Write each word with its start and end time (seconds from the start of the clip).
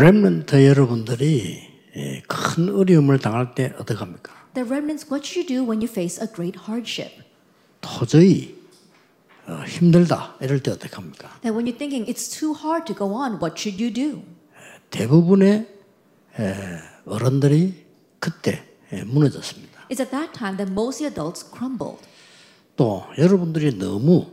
렘넌트 0.00 0.66
여러분들이 0.66 1.60
예, 1.94 2.22
큰 2.26 2.74
어려움을 2.74 3.18
당할 3.18 3.54
때 3.54 3.74
어떡합니까? 3.78 4.32
The 4.54 4.66
remnants, 4.66 5.06
what 5.12 5.28
should 5.28 5.52
you 5.52 5.60
do 5.62 5.68
when 5.68 5.82
you 5.82 5.90
face 5.90 6.18
a 6.22 6.26
great 6.32 6.58
hardship? 6.66 7.22
도저히 7.82 8.56
어, 9.46 9.62
힘들다 9.66 10.36
이럴 10.40 10.62
때 10.62 10.70
어떡합니까? 10.70 11.40
That 11.42 11.52
when 11.52 11.66
you're 11.66 11.76
thinking 11.76 12.08
it's 12.10 12.32
too 12.32 12.54
hard 12.56 12.86
to 12.86 12.96
go 12.96 13.12
on, 13.12 13.36
what 13.42 13.60
should 13.60 13.76
you 13.76 13.92
do? 13.92 14.22
대부분의 14.88 15.68
에, 16.38 16.54
어른들이 17.04 17.84
그때 18.18 18.64
예, 18.94 19.04
무너졌습니다. 19.04 19.80
It's 19.90 20.00
at 20.00 20.10
that 20.12 20.32
time 20.32 20.56
that 20.56 20.72
most 20.72 21.04
adults 21.04 21.44
crumbled. 21.44 22.00
또 22.74 23.04
여러분들이 23.18 23.76
너무 23.76 24.30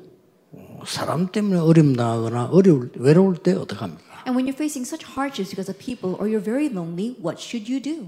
어, 0.53 0.83
사람 0.87 1.27
때문에 1.27 1.59
어려움 1.59 1.97
당하거나 1.97 2.45
어려울 2.45 2.89
외로울 2.95 3.35
때 3.35 3.51
어떡합니까? 3.51 4.16
And 4.26 4.36
when 4.36 4.46
you're 4.46 4.56
facing 4.56 4.84
such 4.86 5.02
hardships 5.04 5.50
because 5.50 5.68
of 5.68 5.78
people 5.78 6.14
or 6.20 6.28
you're 6.28 6.44
very 6.44 6.68
lonely, 6.68 7.16
what 7.20 7.40
should 7.42 7.66
you 7.68 7.80
do? 7.82 8.06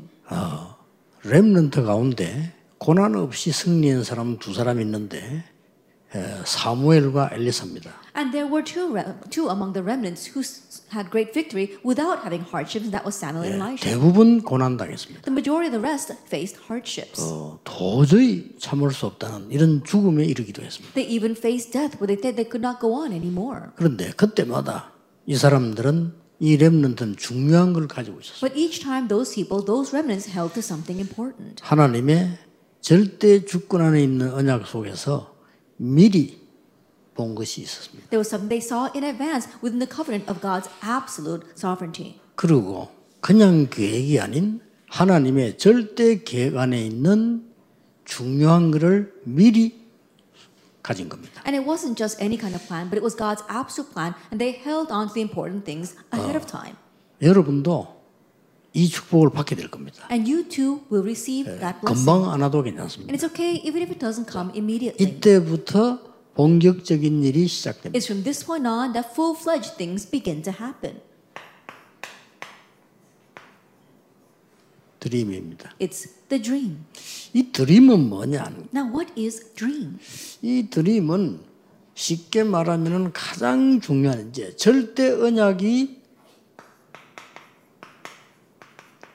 렘넌트 1.25 1.83
가운데 1.83 2.53
고난 2.79 3.15
없이 3.17 3.51
승리한 3.51 4.05
사람 4.05 4.39
두 4.39 4.53
사람 4.53 4.81
있는데 4.81 5.43
에, 6.15 6.23
사무엘과 6.45 7.31
엘리사입니다. 7.33 7.91
And 8.17 8.31
there 8.31 8.47
were 8.47 8.63
two, 8.63 8.93
re- 8.95 9.03
two 9.31 9.49
among 9.51 9.73
the 9.73 9.83
remnants 9.83 10.31
who 10.31 10.41
s- 10.47 10.83
had 10.95 11.11
great 11.11 11.33
victory 11.35 11.75
without 11.83 12.23
having 12.23 12.45
hardships, 12.47 12.87
and 12.87 12.93
that 12.95 13.03
was 13.03 13.19
Samuel 13.19 13.43
and 13.51 13.57
Elijah. 13.59 13.83
대부분 13.83 14.43
고난 14.43 14.77
당했습니다. 14.77 15.23
The 15.27 15.33
majority 15.35 15.67
of 15.67 15.75
the 15.75 15.83
rest 15.83 16.15
faced 16.31 16.61
hardships. 16.71 17.19
어, 17.19 17.59
도저히 17.65 18.55
참을 18.61 18.93
수 18.93 19.07
없다는 19.07 19.51
이런 19.51 19.83
죽음에 19.83 20.25
이르기도 20.25 20.63
했습니다. 20.63 20.95
They 20.95 21.11
even 21.11 21.35
faced 21.35 21.73
death 21.73 21.99
where 21.99 22.07
they 22.07 22.21
said 22.23 22.37
they 22.39 22.47
could 22.47 22.63
not 22.63 22.79
go 22.79 22.95
on 22.95 23.11
anymore. 23.11 23.75
그런데 23.75 24.13
그때마다 24.15 24.93
이 25.30 25.36
사람들은 25.36 26.12
이 26.40 26.58
렘넌트는 26.58 27.16
중요한 27.16 27.72
걸 27.72 27.88
가지고 27.88 28.20
있었어요. 28.20 28.50
But 28.50 28.60
each 28.60 28.82
time 28.82 29.08
those 29.08 29.36
people, 29.36 29.64
those 29.64 29.96
remnants 29.96 30.28
held 30.28 30.56
to 30.56 30.60
something 30.60 31.00
important. 31.00 31.62
하나님의 31.62 32.40
절대 32.82 33.46
주권 33.46 33.82
안에 33.82 34.02
있는 34.02 34.34
언약 34.34 34.66
속에서 34.66 35.36
미리 35.78 36.42
본 37.14 37.36
것이 37.36 37.62
있었습니다. 37.62 38.10
There 38.10 38.18
was 38.18 38.34
something 38.34 38.50
they 38.50 38.58
saw 38.58 38.90
in 38.96 39.04
advance 39.04 39.48
within 39.62 39.78
the 39.78 39.86
covenant 39.86 40.26
of 40.32 40.42
God's 40.42 40.68
absolute 40.82 41.46
sovereignty. 41.56 42.20
그리고 42.34 42.90
그냥 43.22 43.68
계획이 43.70 44.20
아닌 44.20 44.62
하나님의 44.88 45.60
절대 45.60 46.24
계획 46.24 46.58
안에 46.58 46.84
있는 46.84 47.46
중요한 48.04 48.72
것을 48.72 49.14
미리 49.26 49.79
가진 50.83 51.09
겁니다. 51.09 51.43
And 51.47 51.57
it 51.57 51.67
wasn't 51.67 51.97
just 51.97 52.21
any 52.21 52.37
kind 52.39 52.55
of 52.55 52.67
plan, 52.67 52.91
but 52.91 52.99
it 52.99 53.03
was 53.03 53.17
God's 53.17 53.43
absolute 53.49 53.93
plan, 53.93 54.15
and 54.31 54.39
they 54.39 54.53
held 54.53 54.93
on 54.93 55.09
to 55.09 55.15
the 55.15 55.23
important 55.23 55.65
things 55.65 55.97
ahead 56.13 56.37
of 56.37 56.47
time. 56.47 56.77
여러분도 57.23 57.89
이 58.75 58.89
축복을 58.89 59.31
받게 59.31 59.55
될 59.55 59.71
겁니다. 59.71 60.07
And 60.11 60.31
you 60.31 60.47
too 60.49 60.83
will 60.91 61.07
receive 61.07 61.47
that 61.61 61.81
blessing. 61.81 62.05
금방 62.05 62.31
안 62.31 62.43
와도 62.43 62.63
괜찮습니다. 62.63 63.09
And 63.09 63.17
it's 63.17 63.25
okay 63.25 63.57
even 63.65 63.83
if 63.83 63.91
it 63.91 63.99
doesn't 63.99 64.31
come 64.31 64.51
immediately. 64.55 64.99
이때부터 64.99 66.01
본격적인 66.35 67.23
일이 67.23 67.47
시작됩니다. 67.47 67.97
It's 67.97 68.07
from 68.07 68.25
this 68.25 68.45
point 68.45 68.67
on 68.67 68.93
that 68.93 69.15
full 69.15 69.39
fledged 69.39 69.77
things 69.79 70.05
begin 70.05 70.43
to 70.43 70.53
happen. 70.53 71.01
드림입니다. 75.00 75.72
It's 75.80 76.10
the 76.30 76.42
dream. 76.42 76.86
이 77.34 77.52
드림은 77.52 78.10
뭐냐? 78.10 78.52
Now, 78.74 78.92
what 78.94 79.14
is 79.20 79.54
dream? 79.56 79.98
이 80.42 80.68
드림은 80.70 81.40
쉽게 81.96 82.44
말하면 82.44 83.12
가장 83.14 83.82
중요한 83.82 84.30
이제 84.30 84.56
절대 84.56 85.10
언약이 85.12 86.00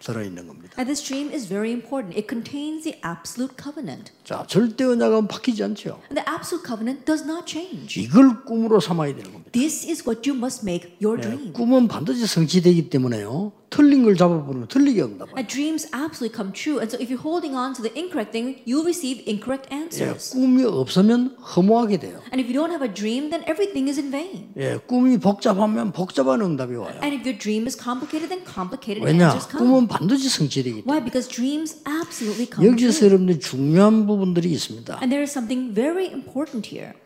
들어 0.05 0.23
있는 0.23 0.47
겁니다. 0.47 0.75
And 0.77 0.87
this 0.87 1.03
dream 1.03 1.33
is 1.33 1.49
very 1.49 1.73
important. 1.73 2.15
It 2.15 2.29
contains 2.29 2.85
the 2.85 3.01
absolute 3.03 3.57
covenant. 3.57 4.13
자, 4.23 4.45
절대 4.47 4.85
언약은 4.85 5.29
바뀌지 5.29 5.65
않죠. 5.65 6.01
And 6.13 6.21
the 6.21 6.29
absolute 6.29 6.67
covenant 6.67 7.07
does 7.07 7.25
not 7.25 7.47
change. 7.51 8.03
이걸 8.03 8.45
꿈으로 8.45 8.81
삼아야 8.81 9.15
되는 9.15 9.33
겁니다. 9.33 9.51
This 9.53 9.89
is 9.89 10.07
what 10.07 10.29
you 10.29 10.37
must 10.37 10.61
make 10.63 10.99
your 11.03 11.19
dream. 11.19 11.55
꿈은 11.55 11.89
반드시 11.89 12.27
성취되기 12.27 12.91
때문에요. 12.91 13.53
틀린 13.74 14.04
걸 14.04 14.16
잡아보면 14.16 14.68
틀리게 14.68 15.02
응답. 15.04 15.30
And 15.38 15.48
dreams 15.48 15.86
absolutely 15.94 16.34
come 16.34 16.52
true. 16.52 16.82
And 16.82 16.90
so 16.90 16.98
if 16.98 17.10
you're 17.14 17.22
holding 17.22 17.54
on 17.54 17.74
to 17.78 17.82
the 17.86 17.94
incorrect 17.94 18.32
thing, 18.34 18.62
you'll 18.66 18.84
receive 18.84 19.22
incorrect 19.30 19.70
예, 19.72 19.76
answers. 19.86 20.34
꿈이 20.34 20.64
없으면 20.66 21.38
허무하게 21.38 22.00
돼요. 22.00 22.18
And 22.34 22.42
if 22.42 22.50
you 22.50 22.58
don't 22.58 22.74
have 22.74 22.82
a 22.82 22.90
dream, 22.92 23.30
then 23.30 23.46
everything 23.46 23.86
is 23.86 24.02
in 24.02 24.10
vain. 24.10 24.50
예, 24.58 24.80
꿈이 24.88 25.18
복잡하면 25.20 25.92
복잡한 25.94 26.42
응답이 26.42 26.76
와요. 26.76 26.98
And 27.06 27.14
if 27.14 27.22
your 27.22 27.38
dream 27.38 27.70
is 27.70 27.78
complicated, 27.78 28.30
then 28.34 28.42
complicated 28.42 29.06
왜냐? 29.06 29.30
answers 29.30 29.46
come. 29.46 29.62
꿈은 29.62 29.88
반드시 29.88 30.30
성취되기 30.30 30.84
때문에. 30.84 30.90
Why? 30.90 31.04
Because 31.04 31.30
dreams 31.30 31.78
absolutely 31.86 32.50
come 32.50 32.66
여기서 32.66 33.06
true. 33.06 33.08
여러분들 33.10 33.40
중요한 33.40 34.08
부분들이 34.08 34.50
있습니다. 34.52 34.98
And 34.98 35.14
there 35.14 35.22
is 35.22 35.30
something 35.30 35.74
very 35.78 36.10
important 36.10 36.66
here. 36.74 36.98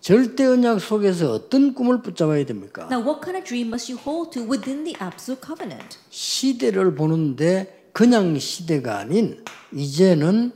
절대 0.00 0.46
언약 0.46 0.80
속에서 0.80 1.32
어떤 1.32 1.74
꿈을 1.74 2.00
붙잡아야 2.00 2.44
됩니까? 2.46 2.88
Now, 2.90 3.04
what 3.06 3.20
kind 3.20 3.36
of 3.36 3.44
dream 3.44 3.68
must 3.68 3.92
you 3.92 4.00
hold 4.00 4.32
to 4.32 4.42
within 4.42 4.84
the 4.84 4.96
absolute 5.00 5.44
covenant? 5.44 5.98
시대를 6.08 6.94
보는데 6.94 7.88
그냥 7.92 8.38
시대가 8.38 8.98
아닌 8.98 9.44
이제는 9.72 10.52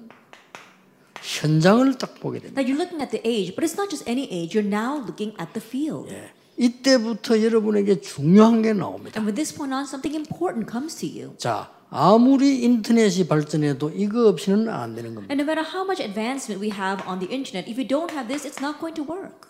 현장을 1.21 1.99
딱 1.99 2.21
보게 2.21 2.39
됩니다. 2.41 2.61
Now, 2.61 2.67
you're 2.67 2.81
looking 2.81 3.03
at 3.03 3.11
the 3.11 3.21
age, 3.27 3.55
but 3.55 3.65
it's 3.65 3.77
not 3.77 3.91
just 3.91 4.09
any 4.09 4.25
age. 4.31 4.57
You're 4.57 4.67
now 4.67 5.05
looking 5.05 5.37
at 5.41 5.53
the 5.53 5.61
field. 5.61 6.11
예. 6.13 6.31
이때부터 6.57 7.43
여러분에게 7.43 8.01
중요한 8.01 8.63
게 8.63 8.73
나옵니다. 8.73 9.21
And 9.21 9.27
with 9.27 9.35
this 9.35 9.53
point 9.55 9.75
on, 9.75 9.85
something 9.85 10.15
important 10.15 10.71
comes 10.71 10.97
to 11.01 11.09
you. 11.09 11.37
자, 11.37 11.71
아무리 11.91 12.63
인터넷이 12.65 13.27
발전해도 13.29 13.91
이거 13.95 14.29
없이는 14.29 14.69
안 14.69 14.95
되는 14.95 15.15
겁니다. 15.15 15.33
And 15.33 15.41
no 15.41 15.47
matter 15.47 15.63
how 15.63 15.85
much 15.85 16.03
advancement 16.03 16.61
we 16.61 16.71
have 16.71 17.03
on 17.07 17.19
the 17.21 17.31
internet, 17.33 17.71
if 17.71 17.79
you 17.79 17.87
don't 17.87 18.11
have 18.13 18.29
this, 18.29 18.45
it's 18.45 18.61
not 18.61 18.81
going 18.81 18.95
to 18.95 19.05
work. 19.05 19.49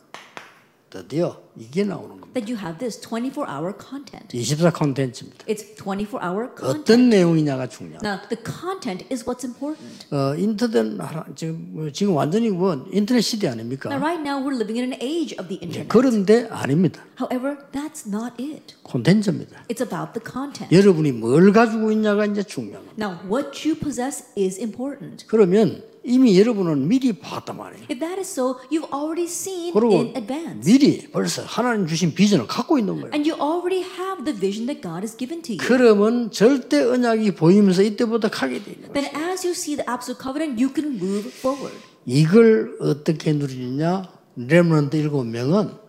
드디어 0.94 1.42
이게 1.56 1.82
나오는 1.82 2.08
겁니다. 2.20 2.28
That 2.34 2.46
you 2.52 2.56
have 2.56 2.78
this 2.78 3.00
24 3.00 3.46
hour 3.50 3.74
content. 3.74 4.30
24 4.30 4.70
콘텐츠입니다. 4.70 5.44
It's 5.46 5.74
24 5.74 6.22
hour 6.22 6.50
content. 6.54 6.82
어떤 6.82 7.08
내용이냐가 7.10 7.68
중요합니다. 7.68 8.06
Now, 8.06 8.22
the 8.28 8.38
content 8.38 9.04
is 9.10 9.24
what's 9.26 9.42
important. 9.42 10.06
어, 10.14 10.36
인터넷 10.38 11.34
지금 11.34 11.70
뭐 11.72 11.90
지금 11.90 12.14
완전히 12.14 12.50
뭐 12.50 12.86
인터넷 12.92 13.22
시대 13.22 13.48
Now, 13.48 13.58
아닙니까? 13.58 13.90
right 13.90 14.22
now, 14.22 14.38
we're 14.38 14.54
living 14.54 14.78
in 14.78 14.92
an 14.92 14.98
age 15.02 15.34
of 15.34 15.48
the 15.48 15.58
internet. 15.58 15.88
그런데 15.88 16.46
아닙니다. 16.48 17.02
However, 17.18 17.58
that's 17.72 18.06
not 18.06 18.38
it. 18.38 18.76
콘텐츠입니다. 18.84 19.66
It's 19.66 19.82
about 19.82 20.14
the 20.14 20.22
content. 20.22 20.70
여러분이 20.70 21.10
뭘 21.10 21.52
가지고 21.52 21.90
있냐가 21.90 22.24
이제 22.26 22.44
중요한 22.44 22.86
겁니다. 22.86 22.94
Now, 23.02 23.18
what 23.26 23.66
you 23.66 23.74
possess 23.74 24.30
is 24.38 24.60
important. 24.60 25.26
그러면 25.26 25.82
이미 26.04 26.38
여러분은 26.38 26.86
미리 26.86 27.12
봤단 27.14 27.56
말이에요. 27.56 27.84
If 27.90 27.98
that 27.98 28.18
is 28.18 28.28
so, 28.28 28.56
you've 28.70 28.92
already 28.92 29.24
seen 29.24 29.72
in 29.74 30.14
advance. 30.14 30.70
미리 30.70 31.08
벌써 31.10 31.42
하나님 31.42 31.86
주신 31.86 32.12
비전을 32.14 32.46
갖고 32.46 32.78
있는 32.78 33.00
거예요. 33.00 33.10
And 33.14 33.28
you 33.28 33.40
already 33.40 33.82
have 33.82 34.24
the 34.24 34.38
vision 34.38 34.66
that 34.66 34.82
God 34.82 35.00
has 35.00 35.16
given 35.16 35.40
to 35.42 35.56
you. 35.56 35.58
그러면 35.66 36.30
절대 36.30 36.82
언약이 36.82 37.34
보이면서 37.34 37.82
이때부터 37.82 38.28
가게 38.28 38.62
되는 38.62 38.82
거예요. 38.82 38.92
Then 38.92 39.08
as 39.16 39.46
you 39.46 39.52
see 39.52 39.76
the 39.76 39.84
absolute 39.88 40.20
covenant, 40.20 40.60
you 40.62 40.70
can 40.74 40.96
move 41.00 41.28
forward. 41.32 41.74
이걸 42.04 42.76
어떻게 42.80 43.32
누리느냐? 43.32 44.12
레몬트 44.36 44.96
일곱 44.96 45.24
명은 45.24 45.83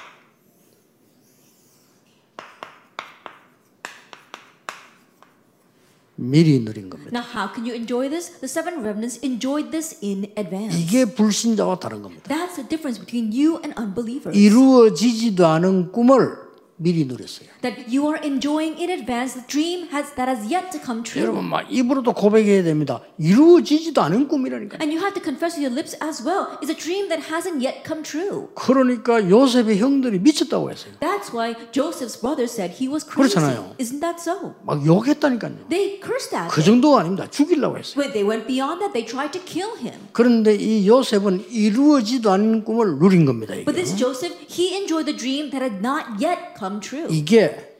미리 6.16 6.60
누린 6.60 6.90
겁니다. 6.90 7.12
Now, 7.12 7.26
how 7.26 7.54
can 7.54 7.66
you 7.66 7.76
enjoy 7.76 8.10
this? 8.10 8.32
The 8.40 8.48
seven 8.48 8.80
remnants 8.80 9.20
enjoyed 9.24 9.72
this 9.72 9.98
in 10.04 10.32
advance. 10.38 10.78
이게 10.80 11.06
불신자와 11.06 11.80
다른 11.80 12.02
겁니다. 12.02 12.24
That's 12.30 12.56
the 12.56 12.68
difference 12.68 13.00
between 13.00 13.34
you 13.34 13.60
and 13.64 13.74
unbelievers. 13.78 14.38
이루어지지도 14.38 15.46
않은 15.46 15.92
꿈을 15.92 16.45
미리 16.78 17.06
누렸어요. 17.06 17.48
That 17.62 17.88
you 17.88 18.06
are 18.12 18.20
enjoying 18.22 18.76
in 18.82 18.90
advance 18.92 19.34
the 19.34 19.48
dream 19.48 19.88
has, 19.96 20.12
that 20.16 20.28
has 20.28 20.44
yet 20.52 20.72
to 20.76 20.80
come 20.84 21.04
true. 21.04 21.24
여러분 21.24 21.46
막 21.46 21.66
입으로도 21.72 22.12
고백해야 22.14 22.64
됩니다. 22.64 23.00
이루어지지도 23.18 24.02
않은 24.02 24.28
꿈이라니까. 24.28 24.80
And 24.82 24.92
you 24.92 25.00
have 25.00 25.16
to 25.16 25.24
confess 25.24 25.56
with 25.56 25.64
your 25.64 25.72
lips 25.72 25.96
as 26.04 26.20
well. 26.20 26.60
It's 26.60 26.68
a 26.68 26.76
dream 26.76 27.08
that 27.08 27.32
hasn't 27.32 27.64
yet 27.64 27.88
come 27.88 28.04
true. 28.04 28.50
그러니까 28.56 29.24
요셉의 29.30 29.80
형들이 29.80 30.20
미쳤다고 30.20 30.70
했어요. 30.70 30.94
That's 31.00 31.32
why 31.32 31.56
Joseph's 31.72 32.20
brothers 32.20 32.52
said 32.52 32.76
he 32.76 32.92
was 32.92 33.08
crazy. 33.08 33.40
그렇잖아요. 33.40 33.76
Isn't 33.80 34.04
that 34.04 34.20
so? 34.20 34.56
막 34.68 34.84
욕했다니까요. 34.86 35.70
They 35.70 36.02
cursed 36.04 36.36
at 36.36 36.52
그. 36.52 36.62
정도가 36.62 37.00
아닙니다. 37.00 37.30
죽이려고 37.30 37.78
했어요. 37.78 37.96
When 37.96 38.12
they 38.12 38.28
went 38.28 38.48
beyond 38.52 38.84
that, 38.84 38.92
they 38.92 39.08
tried 39.08 39.32
to 39.32 39.40
kill 39.40 39.80
him. 39.80 39.96
그런데 40.12 40.56
이 40.56 40.88
요셉은 40.88 41.48
이루어지도 41.50 42.32
않은 42.32 42.66
꿈을 42.66 43.00
누린 43.00 43.24
겁니다. 43.26 43.54
But 43.64 43.80
이게. 43.80 43.84
this 43.86 43.96
Joseph, 43.96 44.36
he 44.52 44.76
enjoyed 44.76 45.06
the 45.08 45.16
dream 45.16 45.52
that 45.56 45.64
had 45.64 45.80
not 45.80 46.20
yet 46.20 46.58
come 46.58 46.65
true. 46.82 47.08
이게 47.10 47.74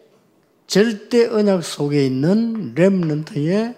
절대 0.68 1.28
언약 1.28 1.64
속에 1.64 2.06
있는 2.06 2.74
렘넌트의 2.76 3.76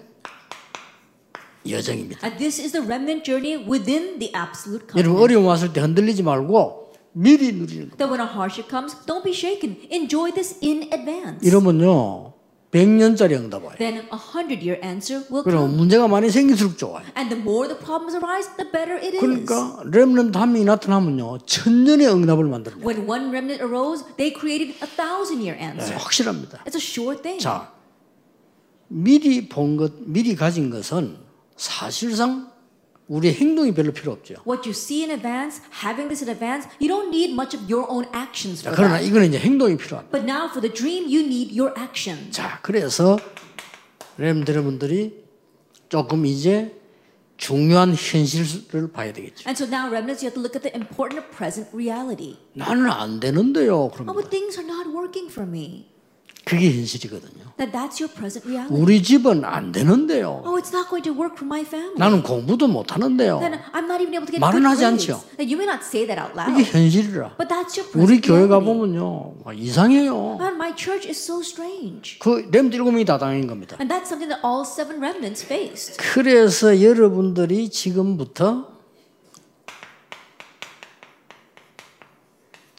여정입니다. 1.69 2.25
And 2.25 2.37
this 2.39 2.61
is 2.61 2.71
the 2.71 2.85
remnant 2.85 3.23
journey 3.25 3.57
within 3.57 4.19
the 4.19 4.31
absolute 4.33 4.87
여러분 4.95 5.03
covenant. 5.03 5.23
어려움 5.23 5.45
왔을 5.47 5.73
때 5.73 5.81
흔들리지 5.81 6.23
말고 6.23 6.93
미리 7.11 7.51
누리는 7.51 7.89
겁니다. 7.89 7.97
That 7.97 8.09
when 8.11 8.21
a 8.21 8.31
hardship 8.31 8.69
comes, 8.69 8.95
don't 9.05 9.23
be 9.23 9.33
shaken. 9.33 9.77
Enjoy 9.91 10.31
this 10.31 10.55
in 10.63 10.83
advance. 10.93 11.45
이러면요 11.45 12.33
100년짜리 12.71 13.31
응답 13.33 13.63
와요. 13.63 13.75
then 13.77 13.95
a 14.11 14.17
hundred 14.19 14.59
year 14.61 14.79
answer 14.83 15.23
will 15.31 15.43
그럼 15.43 15.67
come. 15.71 15.77
문제가 15.77 16.07
많이 16.07 16.29
생길수록 16.29 16.77
좋아요. 16.77 17.05
And 17.15 17.29
the 17.33 17.39
more 17.41 17.67
the 17.67 17.79
problems 17.79 18.13
arise, 18.15 18.49
the 18.57 18.69
better 18.69 18.99
it 18.99 19.15
is. 19.15 19.19
그러니까 19.21 19.81
렘넌트 19.85 20.37
한 20.37 20.51
명이 20.51 20.65
나타나면요 20.65 21.39
천년의 21.45 22.07
응답을 22.07 22.43
만들어요. 22.45 22.83
When 22.83 23.07
one 23.07 23.29
remnant 23.31 23.63
arose, 23.63 24.03
they 24.17 24.35
created 24.35 24.75
a 24.83 24.87
thousand 24.87 25.39
year 25.41 25.55
answer. 25.55 25.95
확실합니다. 25.95 26.59
It's 26.67 26.75
a 26.75 26.83
sure 26.83 27.15
thing. 27.15 27.39
자, 27.41 27.71
미리 28.89 29.47
본 29.47 29.77
것, 29.77 29.93
미리 30.05 30.35
가진 30.35 30.69
것은 30.69 31.17
사실상 31.55 32.51
우리 33.07 33.33
행동이 33.33 33.73
별로 33.73 33.91
필요 33.93 34.11
없죠. 34.11 34.35
What 34.45 34.67
you 34.67 34.71
see 34.71 35.03
in 35.03 35.11
advance, 35.11 35.61
having 35.83 36.09
this 36.09 36.23
in 36.23 36.29
advance, 36.29 36.67
you 36.81 36.89
don't 36.91 37.07
need 37.07 37.31
much 37.31 37.55
of 37.55 37.63
your 37.71 37.87
own 37.89 38.05
actions 38.13 38.63
자, 38.63 38.69
for 38.69 38.75
그러나 38.75 38.97
that. 38.99 39.07
이거는 39.07 39.29
이제 39.29 39.39
행동이 39.39 39.77
필요합니다. 39.77 40.11
But 40.11 40.29
now 40.29 40.49
for 40.51 40.59
the 40.59 40.73
dream, 40.73 41.07
you 41.07 41.23
need 41.23 41.57
your 41.57 41.73
action. 41.79 42.31
자, 42.31 42.59
그래서 42.61 43.17
여러분들이 44.19 45.23
조금 45.89 46.25
이제 46.25 46.73
중요한 47.37 47.93
현실을 47.95 48.91
봐야 48.91 49.13
되겠죠. 49.13 49.47
And 49.47 49.55
so 49.55 49.69
now, 49.69 49.87
remnants, 49.87 50.25
you 50.25 50.27
have 50.27 50.33
to 50.35 50.41
look 50.41 50.57
at 50.57 50.63
the 50.67 50.73
important 50.75 51.29
present 51.31 51.69
reality. 51.71 52.35
나는 52.53 52.89
안 52.89 53.19
되는데요. 53.19 53.87
Oh, 53.87 53.91
그럼 53.93 54.07
but 54.13 54.29
things 54.29 54.59
are 54.59 54.67
not 54.67 54.89
working 54.89 55.31
for 55.31 55.47
me. 55.47 55.85
그게 56.47 56.71
현실이거든요. 56.71 57.47
That 57.57 57.71
that's 57.73 57.99
your 57.99 58.13
present 58.13 58.47
reality. 58.47 58.69
우리 58.79 59.01
집은 59.01 59.43
안 59.43 59.71
되는데요. 59.71 60.43
Oh, 60.45 60.55
it's 60.61 60.71
not 60.71 60.87
going 60.89 61.03
to 61.03 61.11
work 61.11 61.33
for 61.35 61.45
my 61.45 61.61
family. 61.65 61.97
나는 61.97 62.21
공부도 62.23 62.67
못 62.67 62.93
하는데요. 62.93 63.39
Then 63.39 63.59
I'm 63.73 63.85
not 63.89 63.99
even 64.01 64.13
able 64.13 64.25
to 64.27 64.31
get 64.31 64.39
말은 64.39 64.63
하지. 64.65 64.85
않죠. 64.85 65.21
Now, 65.39 65.43
you 65.45 65.57
may 65.57 65.65
not 65.65 65.81
say 65.83 66.05
that 66.05 66.21
out 66.21 66.37
이게 66.37 66.61
loud, 66.61 66.69
현실이라. 66.71 67.35
but 67.37 67.49
that's 67.49 67.73
your 67.75 67.89
우리 67.97 68.21
present 68.21 68.27
교회 68.27 68.47
가 68.47 68.57
reality. 68.61 68.65
보면요 68.65 69.33
와, 69.43 69.53
이상해요. 69.53 70.37
Man, 70.39 70.55
my 70.55 70.73
church 70.77 71.09
is 71.09 71.17
so 71.17 71.41
strange. 71.41 72.19
그 72.19 72.47
렘들 72.51 72.77
일곱 72.77 72.91
명이 72.91 73.05
다 73.05 73.17
당한 73.17 73.47
겁니다. 73.47 73.75
And 73.81 73.89
that's 73.91 74.07
something 74.07 74.29
that 74.29 74.39
all 74.45 74.61
seven 74.61 75.01
remnants 75.01 75.43
faced. 75.43 75.97
그래서 75.97 76.79
여러분들이 76.81 77.69
지금부터 77.69 78.76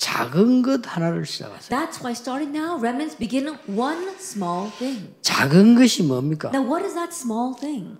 작은 0.08 0.62
것 0.62 0.80
하나를 0.86 1.26
시작하세요. 1.26 1.68
That's 1.68 2.00
why 2.00 2.12
starting 2.12 2.56
now, 2.56 2.80
remnants 2.80 3.18
begin 3.18 3.58
one 3.68 4.08
small 4.16 4.70
thing. 4.78 5.12
작은 5.20 5.74
것이 5.74 6.02
뭡니까? 6.02 6.50
Now, 6.52 6.64
what 6.66 6.82
is 6.84 6.94
that 6.94 7.12
small 7.14 7.54
thing? 7.54 7.98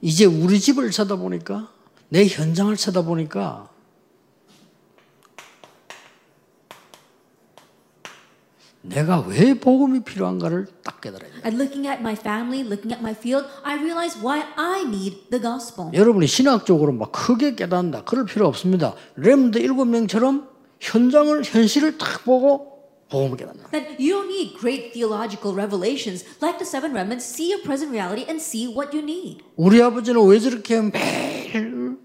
이제 0.00 0.24
우리 0.24 0.58
집을 0.58 0.90
쳐다보니까 0.90 1.68
내 2.08 2.26
현장을 2.26 2.76
쳐다보니까 2.76 3.70
내가 8.88 9.20
왜 9.26 9.54
복음이 9.54 10.00
필요한가를 10.04 10.66
딱 10.84 11.00
깨달아야 11.00 11.30
돼요. 11.30 11.40
And 11.44 11.56
looking 11.60 11.88
at 11.88 12.00
my 12.00 12.14
family, 12.14 12.62
looking 12.62 12.92
at 12.92 13.00
my 13.00 13.12
field, 13.12 13.46
I 13.62 13.76
realize 13.76 14.18
why 14.18 14.44
I 14.56 14.82
need 14.82 15.28
the 15.30 15.40
gospel. 15.40 15.90
여러분이 15.92 16.26
신학적으로 16.26 16.92
막 16.92 17.12
크게 17.12 17.54
깨닫는다. 17.54 18.04
그럴 18.04 18.26
필요 18.26 18.46
없습니다. 18.46 18.94
렘드 19.16 19.58
일곱 19.58 19.86
명처럼 19.86 20.48
현장을 20.80 21.42
현실을 21.44 21.98
딱 21.98 22.24
보고 22.24 22.76
복음을 23.10 23.36
깨닫는다. 23.36 23.70
That 23.70 23.96
you 24.02 24.22
don't 24.22 24.30
need 24.30 24.58
great 24.58 24.92
theological 24.92 25.54
revelations 25.54 26.24
like 26.42 26.58
the 26.58 26.66
seven 26.66 26.92
remnants. 26.92 27.24
See 27.26 27.52
your 27.52 27.62
present 27.62 27.90
reality 27.92 28.24
and 28.28 28.42
see 28.42 28.66
what 28.66 28.96
you 28.96 29.02
need. 29.02 29.44
우리 29.56 29.80
아버지는 29.82 30.26
왜 30.26 30.38
저렇게 30.38 30.80
매일 30.80 31.96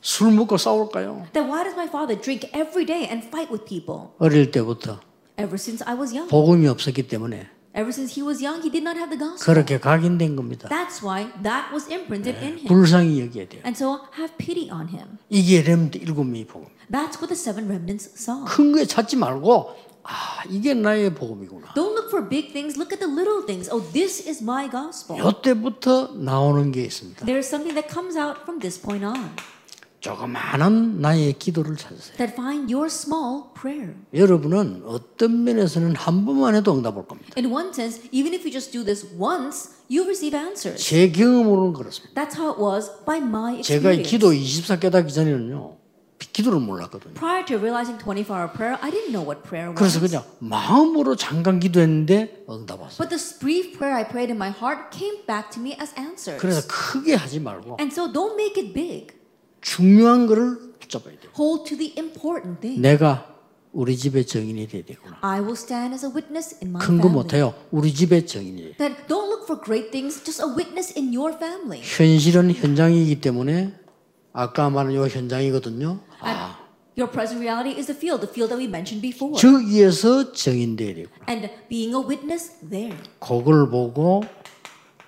술 0.00 0.30
먹고 0.32 0.56
싸울까요? 0.56 1.26
Then 1.32 1.50
why 1.50 1.64
does 1.64 1.74
my 1.76 1.88
father 1.88 2.14
drink 2.20 2.48
every 2.54 2.86
day 2.86 3.04
and 3.10 3.26
fight 3.26 3.52
with 3.52 3.64
people? 3.66 4.10
어릴 4.18 4.50
때부터 4.50 5.00
Ever 5.36 5.54
since 5.54 5.84
I 5.86 5.94
was 5.96 6.14
young. 6.14 6.28
복음이 6.30 6.66
없었기 6.68 7.08
때문에 7.08 7.48
Ever 7.76 7.90
since 7.92 8.14
he 8.18 8.24
was 8.26 8.42
young, 8.42 8.62
he 8.64 8.70
did 8.70 8.82
not 8.82 8.96
have 8.96 9.10
the 9.12 9.20
gospel. 9.20 9.44
그렇게 9.52 9.78
각인된 9.78 10.34
겁니다. 10.34 10.66
That's 10.70 11.04
why 11.04 11.28
that 11.42 11.68
was 11.74 11.84
imprinted 11.92 12.40
in 12.40 12.56
him. 12.56 12.68
불쌍히 12.68 13.20
여겨야 13.20 13.48
돼요. 13.48 13.60
And 13.66 13.76
so 13.76 14.00
have 14.16 14.32
pity 14.38 14.70
on 14.70 14.88
him. 14.88 15.18
이게 15.28 15.60
렘드 15.60 15.98
일곱 15.98 16.24
명이 16.24 16.46
복음. 16.46 16.68
That's 16.90 17.20
what 17.20 17.28
the 17.28 17.36
seven 17.36 17.68
remnants 17.68 18.08
saw. 18.16 18.46
큰 18.48 18.72
거에 18.72 18.86
찾지 18.86 19.16
말고 19.16 19.76
아 20.04 20.42
이게 20.48 20.72
나의 20.72 21.12
복음이구나. 21.14 21.74
Don't 21.74 21.92
look 21.92 22.08
for 22.08 22.26
big 22.26 22.52
things, 22.52 22.78
look 22.80 22.96
at 22.96 23.04
the 23.04 23.12
little 23.12 23.44
things. 23.44 23.68
Oh, 23.68 23.84
this 23.92 24.26
is 24.26 24.42
my 24.42 24.70
gospel. 24.70 25.20
이때부터 25.20 26.14
나오는 26.16 26.72
게 26.72 26.84
있습니다. 26.84 27.26
There 27.26 27.36
is 27.36 27.46
something 27.46 27.74
that 27.76 27.92
comes 27.92 28.16
out 28.16 28.40
from 28.48 28.60
this 28.60 28.80
point 28.80 29.04
on. 29.04 29.36
조그마한 30.06 31.00
나의 31.00 31.32
기도를 31.38 31.76
찾으세요. 31.76 32.16
That 32.16 32.32
find 32.32 32.72
your 32.72 32.86
small 32.86 33.44
prayer. 33.58 33.94
여러분은 34.14 34.82
어떤 34.86 35.42
면에서는 35.44 35.96
한 35.96 36.24
번만 36.24 36.54
해도 36.54 36.72
응답 36.74 36.96
올 36.96 37.06
겁니다. 37.06 37.32
In 37.36 37.50
one 37.52 37.70
sense, 37.70 38.08
even 38.12 38.32
if 38.32 38.46
you 38.46 38.52
just 38.52 38.70
do 38.70 38.84
this 38.84 39.06
once, 39.18 39.70
you 39.90 40.04
receive 40.04 40.38
answers. 40.38 40.82
제 40.82 41.10
경험으로는 41.10 41.72
그렇습니다. 41.72 42.14
That's 42.14 42.38
how 42.38 42.52
it 42.52 42.62
was 42.62 42.90
by 43.04 43.18
my 43.18 43.62
제가 43.62 43.90
이 43.92 44.00
experience. 44.00 44.10
기도 44.10 44.32
24 44.32 44.78
깨닫기 44.78 45.12
전에는요. 45.12 45.76
기도를 46.32 46.60
몰랐거든요. 46.60 47.14
Prior 47.14 47.44
to 47.44 47.56
realizing 47.56 47.98
24-hour 47.98 48.52
prayer, 48.52 48.78
I 48.80 48.90
didn't 48.90 49.12
know 49.12 49.24
what 49.24 49.42
prayer 49.42 49.68
was. 49.72 49.76
그래서 49.76 50.00
그냥 50.00 50.24
마음으로 50.38 51.16
잠깐 51.16 51.60
기도했는데 51.60 52.44
응답 52.48 52.80
왔어요. 52.80 52.98
But 52.98 53.10
this 53.10 53.38
brief 53.38 53.76
prayer 53.76 53.96
I 53.96 54.08
prayed 54.08 54.32
in 54.32 54.36
my 54.36 54.48
heart 54.48 54.96
came 54.96 55.26
back 55.26 55.50
to 55.52 55.60
me 55.60 55.76
as 55.80 55.92
answers. 55.98 56.40
그래서 56.40 56.62
크게 56.68 57.14
하지 57.14 57.40
말고 57.40 57.76
And 57.80 57.92
so 57.92 58.10
don't 58.10 58.34
make 58.36 58.56
it 58.56 58.72
big. 58.72 59.16
중요한 59.70 60.28
거를 60.28 60.58
붙잡아야 60.78 61.18
돼요. 61.18 61.32
Hold 61.36 61.68
to 61.68 61.76
the 61.76 61.92
important 61.98 62.60
thing. 62.60 62.80
내가 62.80 63.34
우리 63.72 63.96
집의 63.96 64.24
정인이 64.24 64.68
돼야 64.68 64.84
되구나. 64.84 65.18
I 65.22 65.40
will 65.40 65.58
stand 65.58 65.92
as 65.92 66.06
a 66.06 66.12
witness 66.12 66.54
in 66.62 66.70
my 66.70 66.78
큰거 66.80 67.08
family. 67.08 67.12
못해요. 67.12 67.54
우리 67.72 67.92
집의 67.92 68.26
정인이. 68.28 68.76
That 68.78 68.94
don't 69.08 69.26
look 69.26 69.42
for 69.42 69.60
great 69.60 69.90
things, 69.90 70.22
just 70.22 70.40
a 70.40 70.46
witness 70.48 70.94
in 70.96 71.12
your 71.12 71.34
family. 71.34 71.80
현실은 71.82 72.52
현장이기 72.54 73.20
때문에 73.20 73.74
아까 74.32 74.70
말한 74.70 74.94
요 74.94 75.06
현장이거든요. 75.08 75.98
아, 76.20 76.58
Your 76.96 77.10
present 77.12 77.42
reality 77.42 77.76
is 77.76 77.86
the 77.92 77.98
field, 77.98 78.22
the 78.24 78.30
field 78.32 78.48
that 78.54 78.56
we 78.56 78.70
mentioned 78.70 79.02
before. 79.02 79.34
저기에서 79.36 80.32
정인 80.32 80.76
돼야 80.76 80.94
되구나. 80.94 81.26
And 81.28 81.50
being 81.68 81.92
a 81.92 82.00
witness 82.00 82.54
there. 82.70 82.96
그걸 83.18 83.68
보고 83.68 84.22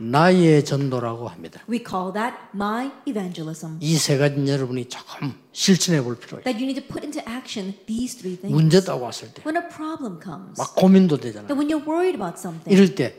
나의 0.01 0.65
전도라고 0.65 1.27
합니다. 1.29 1.61
We 1.69 1.83
call 1.87 2.13
that 2.13 2.37
my 2.55 2.91
evangelism. 3.07 3.79
이 3.81 3.97
세 3.97 4.17
가지 4.17 4.47
여러분이 4.47 4.89
조금 4.89 5.35
실천해 5.53 6.01
볼 6.03 6.17
필요가 6.19 6.41
있어요. 6.41 6.45
That 6.45 6.63
you 6.63 6.71
need 6.71 6.81
to 6.81 6.87
put 6.87 7.05
into 7.05 7.21
action 7.29 7.75
these 7.87 8.17
three 8.17 8.37
things. 8.37 8.55
문제 8.55 8.81
딱 8.81 8.95
왔을 9.03 9.33
때, 9.35 9.43
When 9.45 9.57
a 9.61 9.69
problem 9.69 10.21
comes, 10.23 10.55
막 10.57 10.75
고민도 10.77 11.17
되잖아요. 11.19 11.49
that 11.49 11.59
when 11.59 11.69
you're 11.69 11.83
worried 11.85 12.15
about 12.15 12.39
something, 12.39 12.71
이럴 12.71 12.95
때 12.95 13.15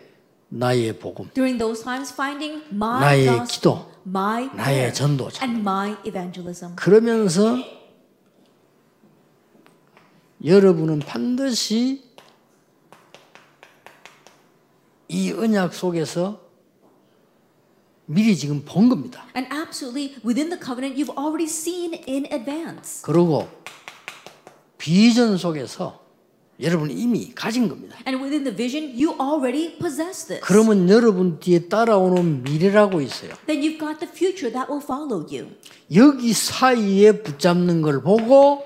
나의 0.49 0.97
복음, 0.99 1.29
during 1.33 1.59
those 1.59 1.83
times, 1.83 2.13
finding 2.13 2.63
my 2.71 2.99
나의 3.01 3.25
gospel, 3.27 3.45
기도, 3.83 3.91
my 4.07 4.49
나의 4.55 4.93
전도 4.93 5.29
참. 5.31 5.49
and 5.49 5.61
my 5.61 5.97
evangelism. 6.07 6.75
그러면서 6.77 7.57
여러분은 10.45 10.99
반드시 10.99 12.03
이 15.09 15.31
언약 15.33 15.73
속에서 15.73 16.47
미리 18.11 18.35
지금 18.35 18.63
본 18.65 18.89
겁니다. 18.89 19.23
And 19.35 19.47
absolutely, 19.53 20.15
within 20.25 20.49
the 20.49 20.57
covenant, 20.59 20.97
you've 20.97 21.15
already 21.15 21.45
seen 21.45 21.93
in 22.07 22.25
advance. 22.33 23.03
그리고 23.03 23.47
비전 24.79 25.37
속에서 25.37 26.01
여러분이 26.59 26.91
이미 26.95 27.31
가진 27.35 27.69
겁니다. 27.69 27.97
And 28.07 28.19
within 28.19 28.43
the 28.43 28.55
vision, 28.55 28.97
you 28.97 29.13
already 29.21 29.77
possess 29.77 30.25
this. 30.25 30.41
그러면 30.41 30.89
여러분 30.89 31.39
뒤에 31.39 31.69
따라오는 31.69 32.41
미래라고 32.41 32.99
있어요. 33.01 33.33
Then 33.45 33.61
you've 33.61 33.79
got 33.79 33.99
the 33.99 34.11
future 34.11 34.51
that 34.51 34.71
will 34.71 34.83
follow 34.83 35.27
you. 35.31 35.51
여기 35.93 36.33
사이에 36.33 37.21
붙잡는 37.21 37.83
걸 37.83 38.01
보고 38.01 38.63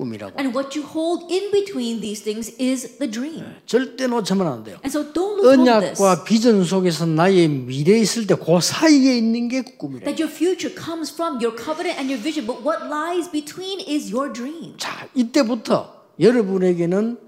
꿈이라고. 0.00 0.40
And 0.40 0.56
what 0.56 0.72
you 0.72 0.88
hold 0.88 1.28
in 1.28 1.52
between 1.52 2.00
these 2.00 2.24
things 2.24 2.48
is 2.56 2.96
the 2.96 3.10
dream. 3.10 3.44
절대 3.66 4.06
놓치면 4.06 4.46
안 4.46 4.64
돼요. 4.64 4.80
And 4.80 4.88
so 4.88 5.04
don't 5.12 5.36
lose. 5.36 5.60
언약과 5.60 6.24
비전 6.24 6.64
속에서 6.64 7.04
나의 7.04 7.48
미래 7.48 7.98
있을 8.00 8.26
때 8.26 8.34
그 8.34 8.60
사이에 8.60 9.18
있는 9.18 9.48
게 9.48 9.62
꿈이래. 9.62 10.04
That 10.04 10.16
your 10.16 10.32
future 10.32 10.72
comes 10.72 11.12
from 11.12 11.36
your 11.44 11.52
covenant 11.52 12.00
and 12.00 12.08
your 12.08 12.22
vision, 12.22 12.48
but 12.48 12.64
what 12.64 12.88
lies 12.88 13.30
between 13.30 13.80
is 13.84 14.08
your 14.08 14.32
dream. 14.32 14.76
자, 14.78 15.06
이때부터 15.14 16.00
여러분에게는 16.18 17.18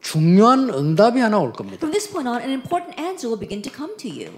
중요한 0.00 0.70
응답이 0.70 1.18
하나 1.18 1.38
올 1.38 1.52
겁니다. 1.52 1.78
From 1.78 1.90
this 1.90 2.08
point 2.10 2.28
on, 2.28 2.40
an 2.40 2.52
important 2.52 2.94
answer 3.00 3.26
will 3.26 3.40
begin 3.40 3.62
to 3.62 3.72
come 3.74 3.96
to 3.96 4.08
you. 4.08 4.30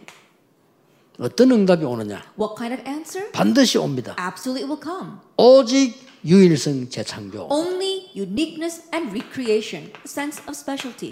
어떤 1.18 1.50
응답이 1.50 1.84
오느냐? 1.84 2.22
What 2.38 2.56
kind 2.56 2.74
of 2.74 2.88
answer? 2.88 3.30
반드시 3.32 3.78
옵니다. 3.78 4.14
Absolutely 4.18 4.64
it 4.64 4.70
will 4.70 4.80
come. 4.80 5.18
오직 5.36 5.96
유일성 6.26 6.88
재창조. 6.90 7.48
Only 7.50 8.10
uniqueness 8.16 8.82
and 8.92 9.12
recreation, 9.12 9.92
a 10.04 10.08
sense 10.08 10.42
of 10.48 10.52
specialty. 10.52 11.10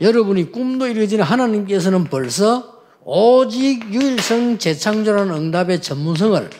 여러분이 0.00 0.50
꿈도 0.50 0.86
전에 1.06 1.22
하나님께서는 1.22 2.04
벌써 2.04 2.82
오직 3.04 3.92
유일성 3.92 4.58
재창조라는 4.58 5.34
응답의 5.34 5.82
전문성을 5.82 6.50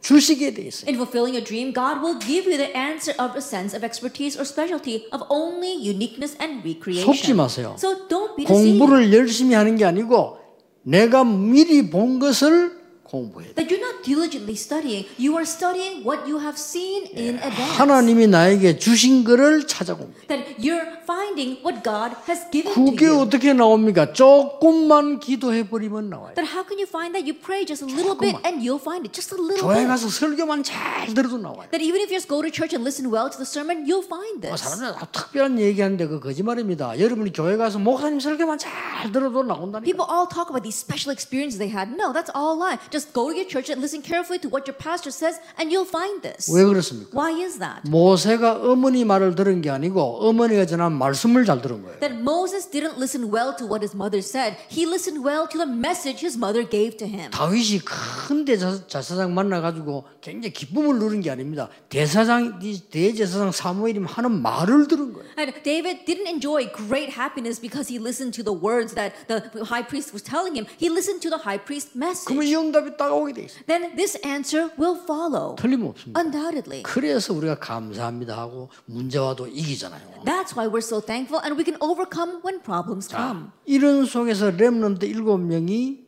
주시게 0.00 0.54
돼 0.54 0.62
있어요. 0.62 0.88
In 0.88 0.94
fulfilling 0.94 1.36
a 1.36 1.44
dream, 1.44 1.74
God 1.74 2.00
will 2.00 2.18
give 2.20 2.46
you 2.46 2.56
the 2.56 2.72
answer 2.74 3.12
of 3.20 3.34
a 3.34 3.42
sense 3.42 3.74
of 3.76 3.84
expertise 3.84 4.38
or 4.38 4.46
specialty 4.46 5.04
of 5.12 5.26
only 5.28 5.74
uniqueness 5.74 6.38
and 6.40 6.62
recreation. 6.62 7.04
속지 7.04 7.34
마세요. 7.34 7.74
So 7.76 8.06
don't 8.08 8.36
be 8.36 8.46
deceived. 8.46 8.78
공부를 8.78 9.12
열심히 9.12 9.54
하는 9.54 9.76
게 9.76 9.84
아니고 9.84 10.38
내가 10.82 11.24
미리 11.24 11.90
본 11.90 12.20
것을 12.20 12.77
공부해야 13.08 13.48
돼. 13.48 13.54
That 13.54 13.72
you're 13.72 13.80
not 13.80 14.04
diligently 14.04 14.54
studying. 14.54 15.08
You 15.18 15.34
are 15.40 15.48
studying 15.48 16.04
what 16.04 16.28
you 16.28 16.38
have 16.38 16.60
seen 16.60 17.08
in 17.16 17.40
advance. 17.40 17.76
하나님이 17.80 18.26
나에게 18.28 18.78
주신 18.78 19.24
것을 19.24 19.66
찾아봅니다. 19.66 20.28
That 20.28 20.60
you're 20.60 21.00
finding 21.08 21.58
what 21.64 21.80
God 21.82 22.12
has 22.28 22.44
given 22.52 22.74
to 22.74 22.84
그게 22.84 23.06
you. 23.06 23.20
어떻게 23.20 23.52
나옵니까? 23.52 24.12
조금만 24.12 25.20
기도해 25.20 25.68
버리면 25.68 26.10
나와요. 26.10 26.34
That 26.34 26.52
how 26.52 26.64
can 26.68 26.76
you 26.76 26.86
find 26.86 27.16
that? 27.16 27.24
You 27.24 27.32
pray 27.32 27.64
just 27.64 27.80
a 27.84 27.88
little 27.88 28.16
bit 28.18 28.36
and 28.44 28.60
you'll 28.60 28.82
find 28.82 29.08
it. 29.08 29.12
Just 29.16 29.32
a 29.32 29.40
little 29.40 29.64
교회 29.64 29.84
bit. 29.84 29.88
가서 29.88 30.08
설교만 30.08 30.62
잘 30.62 31.14
들어도 31.14 31.38
나와요. 31.38 31.70
That 31.72 31.80
even 31.80 32.04
if 32.04 32.12
you 32.12 32.20
just 32.20 32.28
go 32.28 32.42
to 32.44 32.50
church 32.52 32.76
and 32.76 32.84
listen 32.84 33.08
well 33.08 33.32
to 33.32 33.38
the 33.40 33.48
sermon, 33.48 33.88
you'll 33.88 34.04
find 34.04 34.44
뭐 34.44 34.52
this. 34.52 34.60
사람들 34.60 35.00
다 35.00 35.06
특별한 35.08 35.58
얘기하는데 35.58 36.06
그 36.06 36.20
거짓말입니다. 36.20 36.98
여러분이 36.98 37.32
교회 37.32 37.56
가서 37.56 37.78
목사님 37.78 38.20
설교만 38.20 38.58
잘 38.58 39.12
들어도 39.12 39.42
나온다니까. 39.42 39.86
People 39.86 40.04
all 40.04 40.28
talk 40.28 40.50
about 40.52 40.60
these 40.66 40.76
special 40.76 41.14
experiences 41.14 41.56
they 41.56 41.70
had. 41.72 41.94
No, 41.94 42.12
that's 42.12 42.28
all 42.34 42.58
lie. 42.58 42.76
Just 42.90 42.97
go 43.13 43.29
to 43.31 43.35
your 43.37 43.47
church 43.47 43.69
and 43.69 43.81
listen 43.81 44.01
carefully 44.01 44.39
to 44.39 44.49
what 44.49 44.67
your 44.67 44.77
pastor 44.77 45.11
says, 45.11 45.39
and 45.57 45.71
you'll 45.71 45.87
find 45.87 46.21
this. 46.21 46.51
왜 46.51 46.63
그렇습니까? 46.63 47.09
Why 47.13 47.43
is 47.43 47.59
that? 47.59 47.89
모세가 47.89 48.63
어머니 48.63 49.05
말을 49.05 49.35
들은 49.35 49.61
게 49.61 49.69
아니고 49.69 50.27
어머니가 50.27 50.65
전한 50.65 50.93
말씀을 50.93 51.45
잘 51.45 51.61
들은 51.61 51.81
거예요. 51.83 51.99
That 51.99 52.15
Moses 52.19 52.69
didn't 52.69 52.97
listen 52.97 53.31
well 53.31 53.55
to 53.57 53.65
what 53.67 53.83
his 53.83 53.95
mother 53.95 54.19
said. 54.19 54.57
He 54.69 54.85
listened 54.85 55.23
well 55.25 55.47
to 55.49 55.57
the 55.57 55.69
message 55.69 56.19
his 56.23 56.37
mother 56.37 56.67
gave 56.67 56.97
to 56.97 57.07
him. 57.07 57.31
다윗이 57.31 57.81
큰 57.85 58.45
대제사장 58.45 59.33
만나가지고 59.33 60.05
굉장히 60.21 60.53
기쁨을 60.53 60.99
누린 60.99 61.21
게 61.21 61.31
아닙니다. 61.31 61.69
대사장, 61.89 62.59
대제사장 62.59 63.51
사무엘이 63.51 63.99
하는 64.05 64.41
말을 64.41 64.87
들은 64.87 65.13
거예요. 65.13 65.29
And 65.37 65.53
David 65.63 66.05
didn't 66.05 66.27
enjoy 66.27 66.71
great 66.71 67.13
happiness 67.17 67.59
because 67.59 67.89
he 67.89 67.99
listened 67.99 68.33
to 68.35 68.43
the 68.43 68.53
words 68.53 68.93
that 68.95 69.13
the 69.27 69.41
high 69.65 69.85
priest 69.85 70.13
was 70.13 70.23
telling 70.23 70.55
him. 70.55 70.65
He 70.77 70.89
listened 70.89 71.21
to 71.21 71.29
the 71.29 71.41
high 71.41 71.57
priest's 71.57 71.97
message. 71.97 72.25
그러면 72.27 72.51
영답이 72.51 72.86
따가오게 72.96 73.32
돼 73.32 73.42
있어요. 73.44 73.62
Then 73.66 73.96
this 73.96 74.18
answer 74.24 74.70
will 74.78 75.00
follow. 75.02 75.56
틀림없습니다. 75.56 76.20
Undoubtedly. 76.20 76.82
그래서 76.82 77.34
우리가 77.34 77.58
감사합니다 77.58 78.36
하고 78.36 78.70
문제 78.86 79.18
와도 79.18 79.46
이기잖아요. 79.46 80.24
That's 80.24 80.56
why 80.56 80.66
we're 80.68 80.78
so 80.84 81.00
thankful 81.00 81.42
and 81.44 81.58
we 81.58 81.64
can 81.64 81.76
overcome 81.80 82.40
when 82.44 82.60
problems 82.62 83.08
come. 83.08 83.50
이런 83.66 84.06
속에서 84.06 84.50
렘넌트 84.50 85.04
일곱 85.04 85.38
명이 85.38 86.06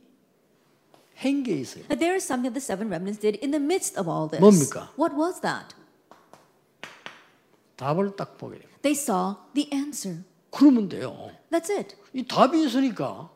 행게 1.19 1.53
있어요. 1.61 1.85
But 1.89 1.99
there 1.99 2.15
is 2.15 2.25
something 2.25 2.53
the 2.53 2.63
seven 2.63 2.89
remnants 2.89 3.21
did 3.21 3.39
in 3.43 3.51
the 3.53 3.63
midst 3.63 3.99
of 3.99 4.09
all 4.09 4.29
this. 4.29 4.41
뭡니까? 4.41 4.91
What 4.99 5.15
was 5.15 5.41
that? 5.43 5.75
답을 7.77 8.17
딱 8.17 8.37
보게 8.37 8.59
돼요. 8.59 8.69
They 8.83 8.97
saw 8.97 9.37
the 9.55 9.69
answer. 9.73 10.23
그러면 10.51 10.89
돼요. 10.89 11.31
That's 11.51 11.71
it. 11.71 11.97
이 12.13 12.27
답이 12.27 12.65
있으니까 12.65 13.31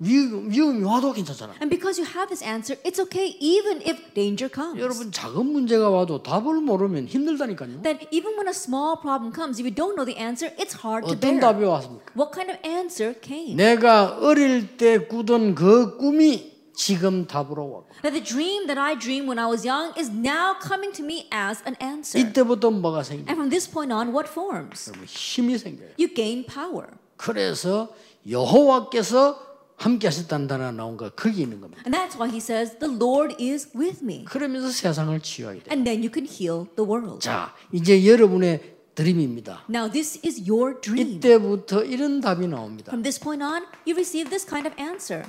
위험, 0.00 0.48
위험이 0.48 0.84
와도 0.84 1.12
괜찮잖아요. 1.12 1.56
And 1.60 1.70
because 1.70 1.98
you 1.98 2.06
have 2.06 2.28
this 2.28 2.44
answer, 2.44 2.78
it's 2.86 3.00
okay 3.02 3.34
even 3.40 3.82
if 3.82 3.98
danger 4.14 4.48
comes. 4.48 4.78
여러분 4.80 5.10
작은 5.10 5.44
문제가 5.46 5.90
와도 5.90 6.22
답을 6.22 6.60
모르면 6.62 7.06
힘들다니까요. 7.08 7.82
That 7.82 8.06
even 8.12 8.38
when 8.38 8.46
a 8.46 8.54
small 8.54 9.00
problem 9.00 9.34
comes, 9.34 9.58
if 9.58 9.66
you 9.66 9.74
don't 9.74 9.98
know 9.98 10.06
the 10.06 10.14
answer, 10.14 10.54
it's 10.54 10.78
hard 10.84 11.02
to 11.06 11.18
어떤 11.18 11.38
bear. 11.38 11.40
답이 11.40 11.64
왔습니까? 11.64 12.14
What 12.14 12.30
kind 12.30 12.46
of 12.54 12.58
answer 12.62 13.18
came? 13.20 13.56
내가 13.56 14.18
어릴 14.22 14.76
때 14.76 15.06
꾸던 15.08 15.56
그 15.56 15.96
꿈이 15.96 16.54
지금 16.78 17.26
답으로 17.26 17.66
왔고 17.66 17.88
That 18.06 18.14
the 18.14 18.22
dream 18.22 18.68
that 18.70 18.78
I 18.78 18.94
dreamed 18.94 19.26
when 19.26 19.40
I 19.42 19.50
was 19.50 19.66
young 19.66 19.90
is 19.98 20.06
now 20.14 20.54
coming 20.62 20.94
to 20.94 21.02
me 21.04 21.26
as 21.34 21.58
an 21.66 21.74
answer. 21.82 22.22
이때부터 22.22 22.70
뭐가 22.70 23.02
생겨? 23.02 23.26
And 23.26 23.34
from 23.34 23.50
this 23.50 23.66
point 23.68 23.90
on, 23.92 24.14
what 24.14 24.30
forms? 24.30 24.86
여러분 24.94 25.06
힘이 25.10 25.58
생겨요. 25.58 25.98
You 25.98 26.14
gain 26.14 26.46
power. 26.46 26.86
그래서 27.16 27.90
여호와께서 28.30 29.47
함께 29.78 30.08
하셨다는 30.08 30.48
단어가 30.48 30.72
나온 30.72 30.96
거 30.96 31.08
거기 31.10 31.42
있는 31.42 31.60
겁니다. 31.60 31.82
And 31.86 31.96
that's 31.96 32.18
why 32.18 32.28
he 32.28 32.38
says, 32.38 32.78
The 32.78 32.92
Lord 32.94 33.36
is 33.42 33.70
with 33.76 34.02
me. 34.02 34.24
그러면서 34.24 34.70
세상을 34.70 35.18
치유하게 35.20 35.62
돼요. 35.62 35.72
And 35.72 35.84
then 35.88 36.02
you 36.02 36.10
can 36.12 36.26
heal 36.26 36.66
the 36.76 36.88
world. 36.88 37.20
자, 37.20 37.54
이제 37.72 38.04
여러분의 38.04 38.76
드림입니다. 38.96 39.66
Now, 39.70 39.88
this 39.88 40.20
is 40.26 40.50
your 40.50 40.80
dream. 40.80 41.18
이때부터 41.18 41.84
이런 41.84 42.20
답이 42.20 42.48
나옵니다. 42.48 42.90
From 42.90 43.04
this 43.04 43.20
point 43.20 43.42
on, 43.42 43.62
you 43.86 43.94
receive 43.94 44.28
this 44.28 44.44
kind 44.44 44.66
of 44.68 44.74
answer. 44.82 45.24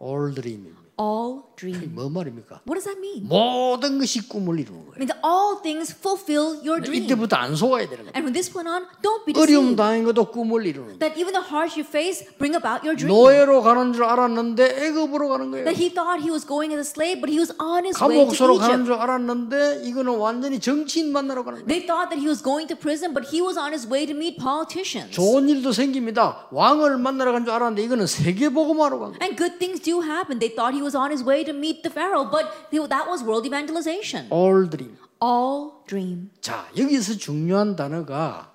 All 0.00 0.32
dream입니다. 0.32 0.85
All 0.98 1.42
dream. 1.56 1.92
뭐 1.94 2.08
말입니까? 2.08 2.62
What 2.64 2.80
does 2.80 2.84
that 2.88 2.96
mean? 2.98 3.28
모든 3.28 3.98
것이 3.98 4.26
꿈을 4.28 4.58
이루는 4.60 4.86
거예요. 4.88 4.96
means 4.96 5.12
all 5.20 5.60
things 5.60 5.92
fulfill 5.92 6.56
your 6.64 6.80
dream. 6.80 7.04
이때부터 7.04 7.36
안 7.36 7.54
속아야 7.54 7.84
되는 7.84 8.08
거예요. 8.08 8.16
And 8.16 8.24
from 8.24 8.32
this 8.32 8.48
point 8.48 8.64
on, 8.64 8.88
don't 9.04 9.24
be 9.28 9.36
어려움 9.36 9.76
deceived. 9.76 9.76
당한 9.76 10.04
것도 10.08 10.30
꿈을 10.32 10.64
이루는 10.64 10.96
거예요. 10.96 10.98
That 11.04 11.20
even 11.20 11.36
the 11.36 11.44
harsh 11.44 11.76
you 11.76 11.84
face 11.84 12.24
bring 12.40 12.56
about 12.56 12.80
your 12.80 12.96
dream. 12.96 13.12
노예로 13.12 13.60
가는 13.60 13.92
줄 13.92 14.04
알았는데 14.08 14.88
애굽으로 14.88 15.28
가는 15.28 15.50
거예요. 15.52 15.64
That 15.68 15.76
he 15.76 15.92
thought 15.92 16.24
he 16.24 16.32
was 16.32 16.48
going 16.48 16.72
as 16.72 16.80
a 16.80 16.88
slave, 16.88 17.20
but 17.20 17.28
he 17.28 17.36
was 17.36 17.52
on 17.60 17.84
his 17.84 18.00
way 18.00 18.16
to 18.16 18.32
감옥소로 18.32 18.56
가는 18.56 18.80
Egypt. 18.80 18.88
줄 18.88 18.94
알았는데 18.96 19.84
이거는 19.84 20.16
완전히 20.16 20.60
정치인 20.60 21.12
만나러 21.12 21.44
가는 21.44 21.60
거예요. 21.60 21.68
They 21.68 21.84
thought 21.84 22.08
that 22.08 22.16
he 22.16 22.24
was 22.24 22.40
going 22.40 22.72
to 22.72 22.76
prison, 22.76 23.12
but 23.12 23.28
he 23.28 23.44
was 23.44 23.60
on 23.60 23.76
his 23.76 23.84
way 23.84 24.08
to 24.08 24.16
meet 24.16 24.40
politicians. 24.40 25.12
좋은 25.12 25.44
일도 25.52 25.72
생깁니다. 25.76 26.48
왕을 26.56 26.96
만나러 26.96 27.32
간 27.36 27.44
줄 27.44 27.52
알았는데 27.52 27.84
이거는 27.84 28.06
세계복음하러 28.08 28.96
간 28.96 29.12
거예요. 29.12 29.20
And 29.20 29.36
good 29.36 29.60
things 29.60 29.76
do 29.84 30.00
happen. 30.00 30.40
They 30.40 30.48
thought 30.56 30.72
he 30.72 30.80
was 30.86 30.94
on 30.94 31.10
his 31.10 31.24
way 31.26 31.42
to 31.42 31.52
meet 31.52 31.82
the 31.82 31.90
Pharaoh, 31.90 32.24
but 32.24 32.70
that 32.70 33.04
was 33.10 33.24
world 33.26 33.44
evangelization. 33.44 34.26
All 34.30 34.64
dream. 34.64 34.96
All 35.20 35.82
dream. 35.86 36.30
자, 36.40 36.68
여기서 36.76 37.18
중요한 37.18 37.74
단어가 37.74 38.52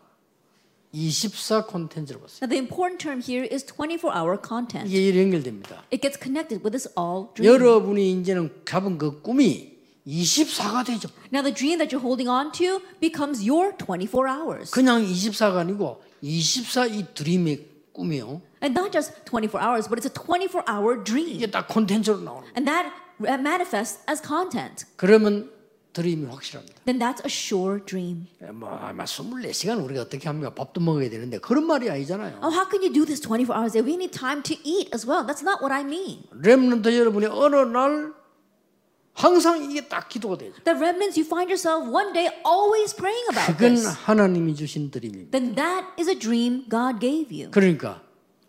24 0.93 1.65
콘텐츠를 1.67 2.21
봤어요. 2.21 2.39
Now, 2.41 2.50
the 2.50 2.57
important 2.57 3.00
term 3.00 3.21
here 3.21 3.47
is 3.50 3.65
24 3.65 4.15
hour 4.15 4.38
content. 4.39 4.88
이게 4.88 5.11
연결됩니다. 5.19 5.83
It 5.91 6.01
gets 6.01 6.17
connected 6.19 6.63
with 6.63 6.71
this 6.71 6.88
all 6.97 7.27
dream. 7.35 7.51
여러분이 7.51 8.21
이제는 8.21 8.51
잡은 8.65 8.97
그 8.97 9.21
꿈이 9.21 9.71
24가 10.05 10.85
되죠. 10.85 11.09
Now, 11.31 11.43
the 11.43 11.53
dream 11.53 11.77
that 11.79 11.91
you're 11.95 12.03
holding 12.03 12.29
on 12.29 12.51
to 12.53 12.81
becomes 13.00 13.43
your 13.47 13.75
24 13.77 14.27
hours. 14.27 14.71
그냥 14.71 15.03
24가 15.03 15.57
아니고 15.57 16.01
24이 16.23 17.13
드림의 17.13 17.67
꿈이요. 17.93 18.41
And 18.62 18.75
not 18.75 18.92
just 18.92 19.12
24 19.26 19.61
hours, 19.61 19.88
but 19.88 19.99
it's 19.99 20.06
a 20.06 20.12
24 20.12 20.64
hour 20.68 21.02
dream. 21.02 21.37
이게 21.37 21.50
딱 21.50 21.68
콘텐츠로 21.68 22.20
나오는 22.20 22.52
거예요. 22.52 22.52
And 22.56 22.66
that 22.66 22.90
manifests 23.40 24.02
as 24.11 24.20
content. 24.20 24.87
그러면 24.96 25.50
드림이 25.92 26.26
확실합니다. 26.26 26.75
Then 26.85 26.99
that's 26.99 27.25
a 27.25 27.30
sure 27.32 27.80
dream. 27.82 28.26
뭐 28.52 28.68
아마 28.68 29.04
24시간 29.04 29.82
우리가 29.82 30.02
어떻게 30.02 30.28
합니까? 30.28 30.52
밥도 30.52 30.80
먹어야 30.82 31.08
되는데 31.08 31.38
그런 31.38 31.64
말이 31.66 31.88
아니잖아요. 31.90 32.40
Oh, 32.42 32.52
how 32.52 32.68
can 32.68 32.82
you 32.82 32.92
do 32.92 33.06
this 33.06 33.20
24 33.20 33.56
hours 33.56 33.73
a 33.76 33.80
day? 33.80 33.87
We 33.87 33.96
need 33.96 34.12
time 34.12 34.42
to 34.42 34.54
eat 34.62 34.90
as 34.92 35.08
well. 35.08 35.25
That's 35.25 35.40
not 35.42 35.62
what 35.64 35.73
I 35.73 35.80
mean. 35.85 36.25
렘넌트 36.32 36.92
여러분이 36.99 37.26
어느 37.26 37.56
날 37.56 38.12
항상 39.14 39.62
이게 39.64 39.88
딱 39.88 40.11
기도가 40.11 40.37
되죠. 40.37 40.52
The 40.64 40.76
remnants, 40.76 41.18
you 41.18 41.25
find 41.25 41.49
yourself 41.49 41.88
one 41.88 42.12
day 42.12 42.28
always 42.44 42.94
praying 42.94 43.25
about 43.32 43.56
그건 43.56 43.76
this. 43.76 43.88
하나님이 44.04 44.54
주신 44.54 44.90
드림입니다. 44.90 45.30
Then 45.30 45.54
that 45.54 45.87
is 45.99 46.11
a 46.11 46.18
dream 46.18 46.68
God 46.68 47.00
gave 47.00 47.32
you. 47.32 47.50
그러니까 47.50 48.02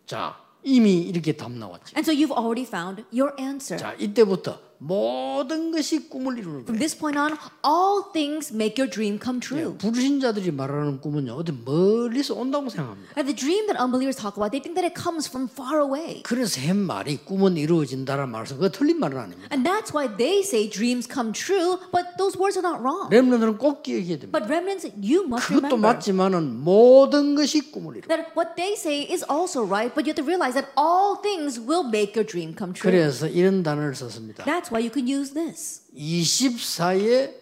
자 0.07 0.37
이미 0.63 1.01
이렇게 1.03 1.33
답 1.33 1.53
나왔죠. 1.53 1.95
And 1.97 2.05
so 2.05 2.13
you've 2.13 2.33
already 2.37 2.65
found 2.67 3.05
your 3.13 3.35
answer. 3.41 3.79
자 3.79 3.95
이때부터 3.99 4.59
모든 4.87 5.71
것이 5.71 6.09
꿈을 6.09 6.39
이루는 6.39 6.61
From 6.63 6.75
거예요. 6.75 6.79
this 6.79 6.97
point 6.99 7.19
on, 7.19 7.39
all 7.65 8.11
things 8.13 8.53
make 8.53 8.75
your 8.83 8.91
dream 8.91 9.19
come 9.23 9.39
true. 9.41 9.77
불신자들이 9.79 10.51
말하는 10.51 11.01
꿈은요 11.01 11.35
어디 11.35 11.53
멀리서 11.53 12.35
온다고 12.35 12.69
생각합니다. 12.69 13.15
And 13.17 13.31
the 13.31 13.37
dream 13.37 13.67
that 13.71 13.79
unbelievers 13.79 14.17
talk 14.19 14.35
about, 14.37 14.51
they 14.51 14.59
think 14.59 14.75
that 14.75 14.83
it 14.83 14.99
comes 14.99 15.29
from 15.31 15.47
far 15.49 15.79
away. 15.79 16.23
그래서 16.25 16.61
한 16.61 16.77
말이 16.83 17.19
꿈은 17.25 17.57
이루어진다는 17.57 18.29
말에서 18.29 18.57
그 18.59 18.71
틀린 18.73 18.99
말은 18.99 19.19
아닙니다. 19.19 19.49
And 19.55 19.63
that's 19.63 19.95
why 19.95 20.11
they 20.11 20.41
say 20.43 20.69
dreams 20.69 21.07
come 21.07 21.31
true, 21.33 21.79
but 21.95 22.19
those 22.19 22.35
words 22.35 22.59
are 22.59 22.67
not 22.67 22.83
wrong. 22.83 23.07
렘넌트는 23.15 23.59
꼭 23.59 23.83
기억해야 23.87 24.19
됩니다. 24.19 24.35
But 24.35 24.51
remnants, 24.51 24.91
you 24.99 25.23
must 25.23 25.47
그것도 25.47 25.79
remember 25.79 25.79
맞지만은 25.79 26.59
모든 26.65 27.35
것이 27.35 27.71
꿈을 27.71 28.03
이루. 28.03 28.09
that 28.09 28.35
what 28.35 28.57
they 28.59 28.75
say 28.75 29.07
is 29.07 29.23
also 29.31 29.63
right, 29.63 29.95
but 29.95 30.03
you 30.09 30.11
have 30.11 30.19
to 30.19 30.27
realize 30.27 30.59
that 30.59 30.75
all 30.75 31.15
things 31.23 31.61
will 31.61 31.87
make 31.87 32.19
your 32.19 32.27
dream 32.27 32.51
come 32.57 32.75
true. 32.75 32.91
그래서 32.91 33.29
이런 33.29 33.63
단어를 33.63 33.95
썼습니다. 33.95 34.43
That's 34.45 34.72
why 34.72 34.80
you 34.80 34.90
can 34.94 35.08
use 35.08 35.34
this 35.34 35.82
24의 35.96 37.34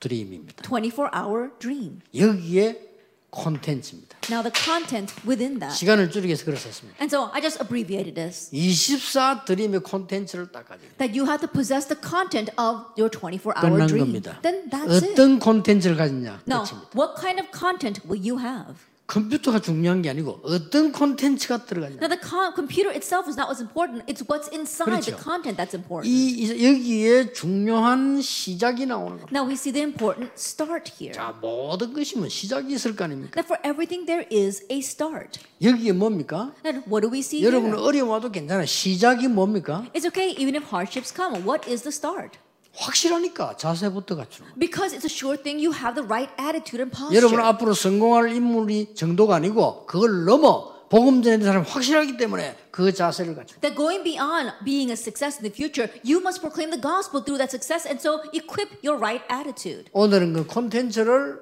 드림입니다. 0.00 0.62
24 0.62 1.10
hour 1.14 1.50
dream. 1.58 2.00
여기에 2.14 2.86
콘텐츠입니다. 3.30 4.16
Now, 4.30 4.42
the 4.42 4.52
content 4.54 5.12
within 5.26 5.58
that. 5.60 5.76
시간을 5.76 6.10
줄이기 6.10 6.28
위해서 6.28 6.44
그걸 6.44 6.56
썼습니다. 6.58 6.96
And 7.00 7.14
so 7.14 7.30
I 7.32 7.40
just 7.42 7.60
abbreviated 7.60 8.14
this 8.14 8.48
24 8.52 9.44
드림의 9.44 9.80
콘텐츠를 9.82 10.50
딱 10.50 10.66
가지고 10.68 10.96
that 10.98 11.12
you 11.18 11.26
have 11.28 11.40
to 11.44 11.48
possess 11.50 11.86
the 11.88 11.98
content 12.00 12.50
of 12.58 12.88
your 12.96 13.10
24 13.10 13.54
hour 13.58 13.70
끝난 13.74 13.86
dream. 13.88 14.06
겁니다. 14.06 14.40
Then 14.42 14.70
that's 14.70 15.02
it. 15.02 15.12
어떤 15.12 15.38
콘텐츠를 15.38 15.96
가졌냐 15.96 16.40
Now, 16.48 16.64
끝입니다. 16.64 16.90
what 16.96 17.20
kind 17.20 17.38
of 17.40 17.50
content 17.52 18.00
will 18.08 18.18
you 18.22 18.38
have? 18.40 18.76
컴퓨터가 19.13 19.59
중요한 19.59 20.01
게 20.01 20.09
아니고 20.09 20.39
어떤 20.41 20.91
콘텐츠가 20.91 21.65
들어가냐. 21.65 21.97
Now, 22.01 22.09
the 22.09 22.17
com- 22.17 22.53
computer 22.55 22.89
itself 22.89 23.29
is 23.29 23.37
not 23.37 23.45
what's 23.45 23.61
important, 23.61 24.01
it's 24.09 24.25
what's 24.25 24.49
inside 24.49 24.89
the 24.89 25.13
그렇죠. 25.13 25.21
content 25.21 25.53
that's 25.55 25.77
important. 25.77 26.09
이, 26.09 26.41
이 26.41 26.65
여기에 26.65 27.33
중요한 27.33 28.21
시작이 28.21 28.87
나오는 28.87 29.21
겁니다. 29.21 29.29
Now, 29.29 29.45
we 29.45 29.53
see 29.53 29.71
the 29.71 29.85
important 29.85 30.33
start 30.33 30.89
here. 30.97 31.13
자, 31.13 31.37
모든 31.39 31.93
것이 31.93 32.17
뭐 32.17 32.27
시작이 32.27 32.73
있을 32.73 32.95
거 32.95 33.03
아닙니까? 33.03 33.37
That 33.37 33.45
for 33.45 33.61
everything, 33.61 34.09
there 34.09 34.25
is 34.33 34.65
a 34.71 34.79
start. 34.79 35.39
여기에 35.61 35.93
뭡니까? 35.93 36.49
And 36.65 36.81
what 36.89 37.05
do 37.05 37.13
we 37.13 37.19
see 37.19 37.45
여러분 37.45 37.71
와도 37.73 38.31
괜찮아. 38.31 38.65
시작이 38.65 39.27
뭡니까? 39.27 39.85
It's 39.93 40.07
okay 40.07 40.33
even 40.33 40.55
if 40.55 40.65
hardships 40.73 41.13
come. 41.13 41.45
What 41.45 41.69
is 41.69 41.83
the 41.83 41.93
start? 41.93 42.41
확실하니까 42.75 43.57
자세부터 43.57 44.15
갖추는 44.15 44.49
거예요. 44.49 44.59
Because 44.59 44.95
it's 44.97 45.05
a 45.05 45.11
sure 45.11 45.37
thing, 45.41 45.63
you 45.63 45.73
have 45.73 45.95
the 45.95 46.05
right 46.07 46.31
attitude 46.39 46.81
and 46.81 46.91
posture. 46.91 47.15
여러분 47.15 47.39
앞으로 47.39 47.73
성공할 47.73 48.31
인물이 48.33 48.95
정도가 48.95 49.35
아니고 49.35 49.85
그걸 49.85 50.25
넘어 50.25 50.73
복음 50.89 51.23
전하는 51.23 51.43
사람이 51.45 51.65
확실하기 51.67 52.17
때문에 52.17 52.55
그 52.69 52.93
자세를 52.93 53.35
갖추는 53.35 53.61
That 53.61 53.75
going 53.75 54.03
beyond 54.03 54.53
being 54.63 54.89
a 54.89 54.97
success 54.97 55.37
in 55.37 55.43
the 55.43 55.53
future, 55.53 55.89
you 56.05 56.19
must 56.21 56.41
proclaim 56.41 56.69
the 56.69 56.81
gospel 56.81 57.23
through 57.23 57.41
that 57.41 57.49
success 57.49 57.85
and 57.89 57.97
so 58.01 58.21
equip 58.33 58.69
your 58.85 58.97
right 59.01 59.25
attitude. 59.31 59.89
오늘은 59.93 60.33
그 60.33 60.45
콘텐츠를 60.45 61.41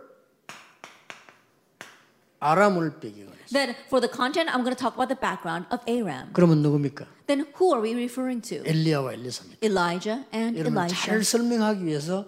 아람을 2.41 3.00
빼기가 3.00 3.31
그랬어요. 3.31 3.53
Then 3.53 3.75
for 3.88 4.01
the 4.01 4.10
content, 4.12 4.50
I'm 4.50 4.65
going 4.65 4.75
to 4.75 4.79
talk 4.79 4.98
about 4.98 5.07
the 5.07 5.19
background 5.19 5.67
of 5.71 5.79
Aram. 5.88 6.33
그러면 6.33 6.62
누굽니까? 6.62 7.05
Then 7.27 7.45
who 7.55 7.71
are 7.71 7.81
we 7.81 7.93
referring 7.93 8.41
to? 8.50 8.65
엘리야와 8.65 9.13
엘리사입니다. 9.13 9.62
Elijah 9.63 10.25
and 10.33 10.57
여러분 10.57 10.75
잘 10.89 11.21
Elisha. 11.21 11.24
설명하기 11.24 11.86
위해서 11.86 12.27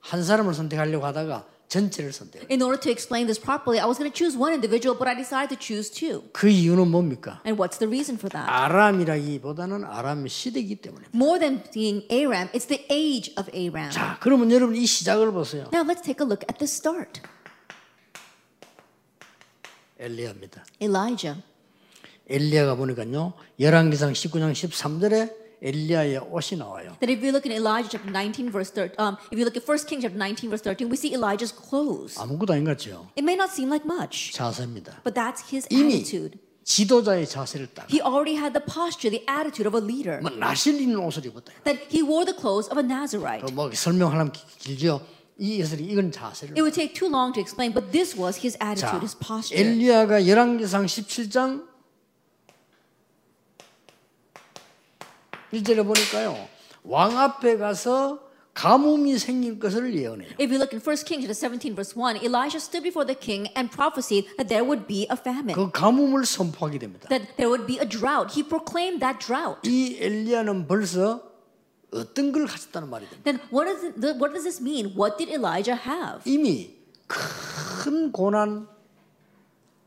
한 0.00 0.22
사람을 0.24 0.52
선택하려고 0.52 1.06
하다가 1.06 1.46
전체를 1.68 2.12
선택해요. 2.12 2.48
In 2.50 2.60
order 2.60 2.78
to 2.78 2.90
explain 2.90 3.24
this 3.26 3.40
properly, 3.40 3.80
I 3.80 3.86
was 3.88 3.96
going 3.96 4.10
to 4.10 4.12
choose 4.12 4.36
one 4.36 4.52
individual, 4.52 4.92
but 4.98 5.08
I 5.08 5.14
decided 5.16 5.54
to 5.54 5.56
choose 5.56 5.88
two. 5.88 6.26
그 6.32 6.50
이유는 6.50 6.90
뭡니까? 6.90 7.40
And 7.46 7.56
what's 7.56 7.78
the 7.78 7.88
reason 7.88 8.18
for 8.18 8.28
that? 8.28 8.44
아람이라기보다는 8.50 9.84
아람의 9.84 10.28
시대이기 10.28 10.82
때문에. 10.82 11.06
More 11.14 11.38
than 11.38 11.62
being 11.72 12.04
Aram, 12.12 12.50
it's 12.52 12.66
the 12.66 12.84
age 12.90 13.32
of 13.38 13.48
Aram. 13.54 13.90
자, 13.90 14.18
그러면 14.20 14.50
여러분 14.50 14.76
이 14.76 14.84
시작을 14.84 15.32
보세요. 15.32 15.70
Now 15.72 15.86
let's 15.86 16.02
take 16.02 16.20
a 16.20 16.28
look 16.28 16.44
at 16.50 16.58
the 16.58 16.68
start. 16.68 17.22
엘리야입니다. 20.02 20.64
Elijah. 20.80 21.40
엘리야가 22.28 22.74
보니까요. 22.76 23.34
열왕기상 23.60 24.12
19장 24.12 24.52
13절에 24.52 25.32
엘리야의 25.62 26.18
옷이 26.30 26.58
나와요. 26.58 26.96
That 26.98 27.10
if 27.12 27.22
you 27.22 27.30
look 27.30 27.46
in 27.48 27.54
Elijah 27.54 27.88
chapter 27.88 28.10
19 28.10 28.50
verse 28.50 28.72
13, 28.74 28.98
um, 28.98 29.14
if 29.30 29.38
you 29.38 29.46
look 29.46 29.54
at 29.54 29.62
1 29.62 29.86
Kings 29.86 30.02
chapter 30.02 30.18
19 30.18 30.50
verse 30.50 30.62
13, 30.62 30.90
we 30.90 30.96
see 30.98 31.14
Elijah's 31.14 31.54
clothes. 31.54 32.18
아무것도 32.18 32.52
아닌 32.54 32.64
것 32.64 32.74
같죠. 32.76 33.06
It 33.14 33.22
may 33.22 33.36
not 33.38 33.52
seem 33.54 33.70
like 33.70 33.86
much, 33.86 34.32
자세입니다. 34.34 35.02
but 35.06 35.14
that's 35.14 35.46
his 35.46 35.66
이미 35.70 35.94
attitude. 36.02 36.38
지도자의 36.64 37.26
자세를 37.26 37.68
딱. 37.74 37.86
He 37.90 38.00
already 38.02 38.34
had 38.38 38.54
the 38.54 38.62
posture, 38.64 39.10
the 39.10 39.22
attitude 39.30 39.66
of 39.66 39.74
a 39.78 39.82
leader. 39.82 40.18
뭐 40.22 40.30
나실 40.30 40.80
있는 40.80 40.98
옷을 40.98 41.26
입었다. 41.26 41.52
That 41.62 41.78
he 41.94 42.02
wore 42.02 42.26
the 42.26 42.34
clothes 42.34 42.66
of 42.70 42.78
a 42.78 42.82
Nazarite. 42.86 43.52
뭐 43.54 43.70
설명하려면 43.70 44.32
기- 44.32 44.42
길죠. 44.58 45.02
이 45.38 45.58
예설이 45.60 45.84
이건 45.84 46.12
자세를. 46.12 46.54
It 46.54 46.60
would 46.62 46.74
take 46.74 46.94
too 46.94 47.08
long 47.10 47.32
to 47.34 47.40
explain, 47.40 47.72
but 47.72 47.90
this 47.90 48.16
was 48.18 48.38
his 48.38 48.56
자, 48.58 48.70
attitude, 48.72 49.02
his 49.02 49.16
posture. 49.18 49.58
엘리야가 49.58 50.26
열왕기상 50.26 50.86
17장 50.86 51.66
1절에 55.52 55.84
보니까요. 55.84 56.48
왕 56.84 57.18
앞에 57.18 57.56
가서 57.56 58.20
가뭄이 58.54 59.18
생길 59.18 59.58
것을 59.58 59.94
예언해요. 59.96 60.30
If 60.38 60.52
you 60.52 60.58
look 60.60 60.74
in 60.76 60.80
1 60.80 61.04
Kings 61.06 61.24
chapter 61.24 61.34
17 61.34 61.74
verse 61.74 61.96
1, 61.96 62.20
Elijah 62.22 62.60
stood 62.60 62.82
before 62.82 63.06
the 63.06 63.18
king 63.18 63.48
and 63.56 63.70
prophesied 63.70 64.28
that 64.36 64.48
there 64.48 64.64
would 64.64 64.86
be 64.86 65.06
a 65.10 65.16
famine, 65.16 65.54
그 65.54 65.70
가뭄을 65.70 66.26
선포하게 66.26 66.78
됩니다. 66.78 67.08
that 67.08 67.24
there 67.36 67.48
would 67.48 67.66
be 67.66 67.78
a 67.80 67.88
drought. 67.88 68.32
He 68.36 68.42
proclaimed 68.46 69.00
that 69.00 69.18
drought. 69.24 69.60
이 69.64 69.96
엘리야는 70.00 70.66
벌써 70.68 71.31
어떤 71.92 72.32
걸 72.32 72.46
가졌다는 72.46 72.88
말이 72.88 73.06
됩니다. 73.08 73.22
Then 73.24 73.40
what, 73.52 73.68
it, 73.68 74.00
the- 74.00 74.14
what 74.16 74.32
does 74.32 74.44
this 74.44 74.60
mean? 74.62 74.94
What 74.96 75.16
did 75.18 75.30
Elijah 75.32 75.76
have? 75.76 76.22
이미 76.24 76.74
큰 77.06 78.10
고난 78.12 78.66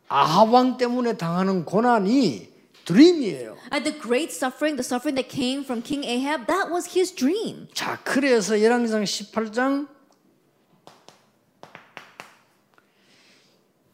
아합 0.07 0.53
왕 0.53 0.77
때문에 0.77 1.17
당하는 1.17 1.65
고난이 1.65 2.53
드림이에요. 2.85 3.57
And 3.73 3.83
the 3.83 3.99
great 3.99 4.29
suffering, 4.31 4.77
the 4.77 4.85
suffering 4.85 5.17
that 5.17 5.27
came 5.27 5.63
from 5.63 5.81
King 5.81 6.05
Ahab, 6.05 6.45
that 6.45 6.69
was 6.71 6.93
his 6.95 7.13
dream. 7.13 7.67
자, 7.73 7.99
그래서 8.03 8.61
열왕기상 8.61 9.03
18장 9.03 9.87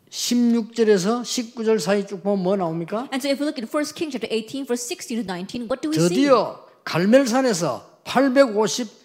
16절에서 0.10 1.22
19절 1.24 1.80
사이 1.80 2.06
쭉 2.06 2.22
보면 2.22 2.44
뭐 2.44 2.56
나옵니까? 2.58 3.08
And 3.14 3.22
so 3.24 3.30
if 3.32 3.40
we 3.40 3.48
look 3.48 3.58
at 3.58 3.64
1 3.64 3.96
Kings 3.96 4.12
chapter 4.12 4.28
18, 4.30 4.66
verse 4.66 4.84
16 4.84 5.24
to 5.24 5.24
19, 5.24 5.68
what 5.72 5.82
do 5.82 5.90
we 5.90 5.96
see? 5.96 6.10
드디어 6.10 6.66
갈멜산에서 6.84 7.91
850 8.04 9.02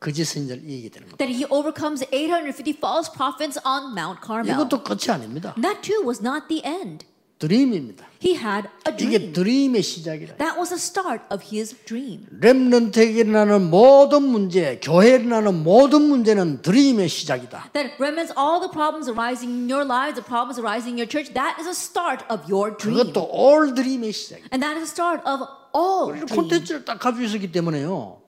거짓 0.00 0.24
선지자를 0.24 0.62
이기게 0.64 0.88
되는 0.90 1.08
겁니다. 1.08 1.18
That 1.18 1.34
he 1.34 1.44
overcomes 1.50 2.06
850 2.10 2.78
false 2.78 3.10
prophets 3.12 3.58
on 3.66 3.92
Mount 3.98 4.20
Carmel. 4.24 4.54
이것도 4.54 4.84
끝이 4.84 5.10
아닙니다. 5.10 5.54
That 5.60 5.82
too 5.82 6.06
was 6.06 6.22
not 6.22 6.46
the 6.48 6.62
end. 6.64 7.04
드림입니다. 7.38 8.04
He 8.24 8.34
had 8.34 8.68
a 8.86 8.94
이게 8.94 9.18
dream. 9.18 9.32
드림의 9.32 9.82
시작이라. 9.82 10.36
That 10.38 10.58
was 10.58 10.70
the 10.70 10.78
start 10.78 11.22
of 11.30 11.42
his 11.54 11.74
dream. 11.84 12.26
렘넌트에게 12.30 13.20
일어나는 13.20 13.70
모든 13.70 14.22
문제, 14.22 14.80
교회에 14.82 15.16
일어나는 15.22 15.62
모든 15.62 16.02
문제는 16.02 16.62
드림의 16.62 17.08
시작이다. 17.08 17.70
That 17.74 17.94
remnants 17.98 18.34
all 18.38 18.58
the 18.58 18.70
problems 18.70 19.08
arising 19.08 19.50
in 19.54 19.70
your 19.70 19.86
lives, 19.86 20.18
the 20.18 20.26
problems 20.26 20.58
arising 20.58 20.98
in 20.98 20.98
your 20.98 21.10
church, 21.10 21.34
that 21.34 21.58
is 21.58 21.66
a 21.66 21.74
start 21.74 22.26
of 22.30 22.46
your 22.50 22.76
dream. 22.76 22.98
그것도 22.98 23.30
올 23.30 23.74
드림의 23.74 24.12
시작이다. 24.12 24.50
And 24.50 24.62
that 24.62 24.74
is 24.78 24.90
the 24.90 24.94
start 24.94 25.22
of 25.22 25.46
all 25.74 26.10
dreams. 26.10 26.34
콘텐츠를 26.34 26.84
딱 26.84 26.98
가지고 26.98 27.22
있었기 27.22 27.52
때문에요. 27.52 28.18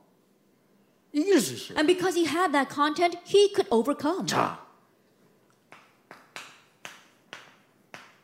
이길 1.12 1.40
수 1.40 1.54
있어요. 1.54 1.78
And 1.78 1.86
because 1.86 2.14
he 2.16 2.26
had 2.26 2.52
that 2.52 2.72
content, 2.72 3.18
he 3.26 3.52
could 3.52 3.66
overcome. 3.70 4.26
자, 4.26 4.60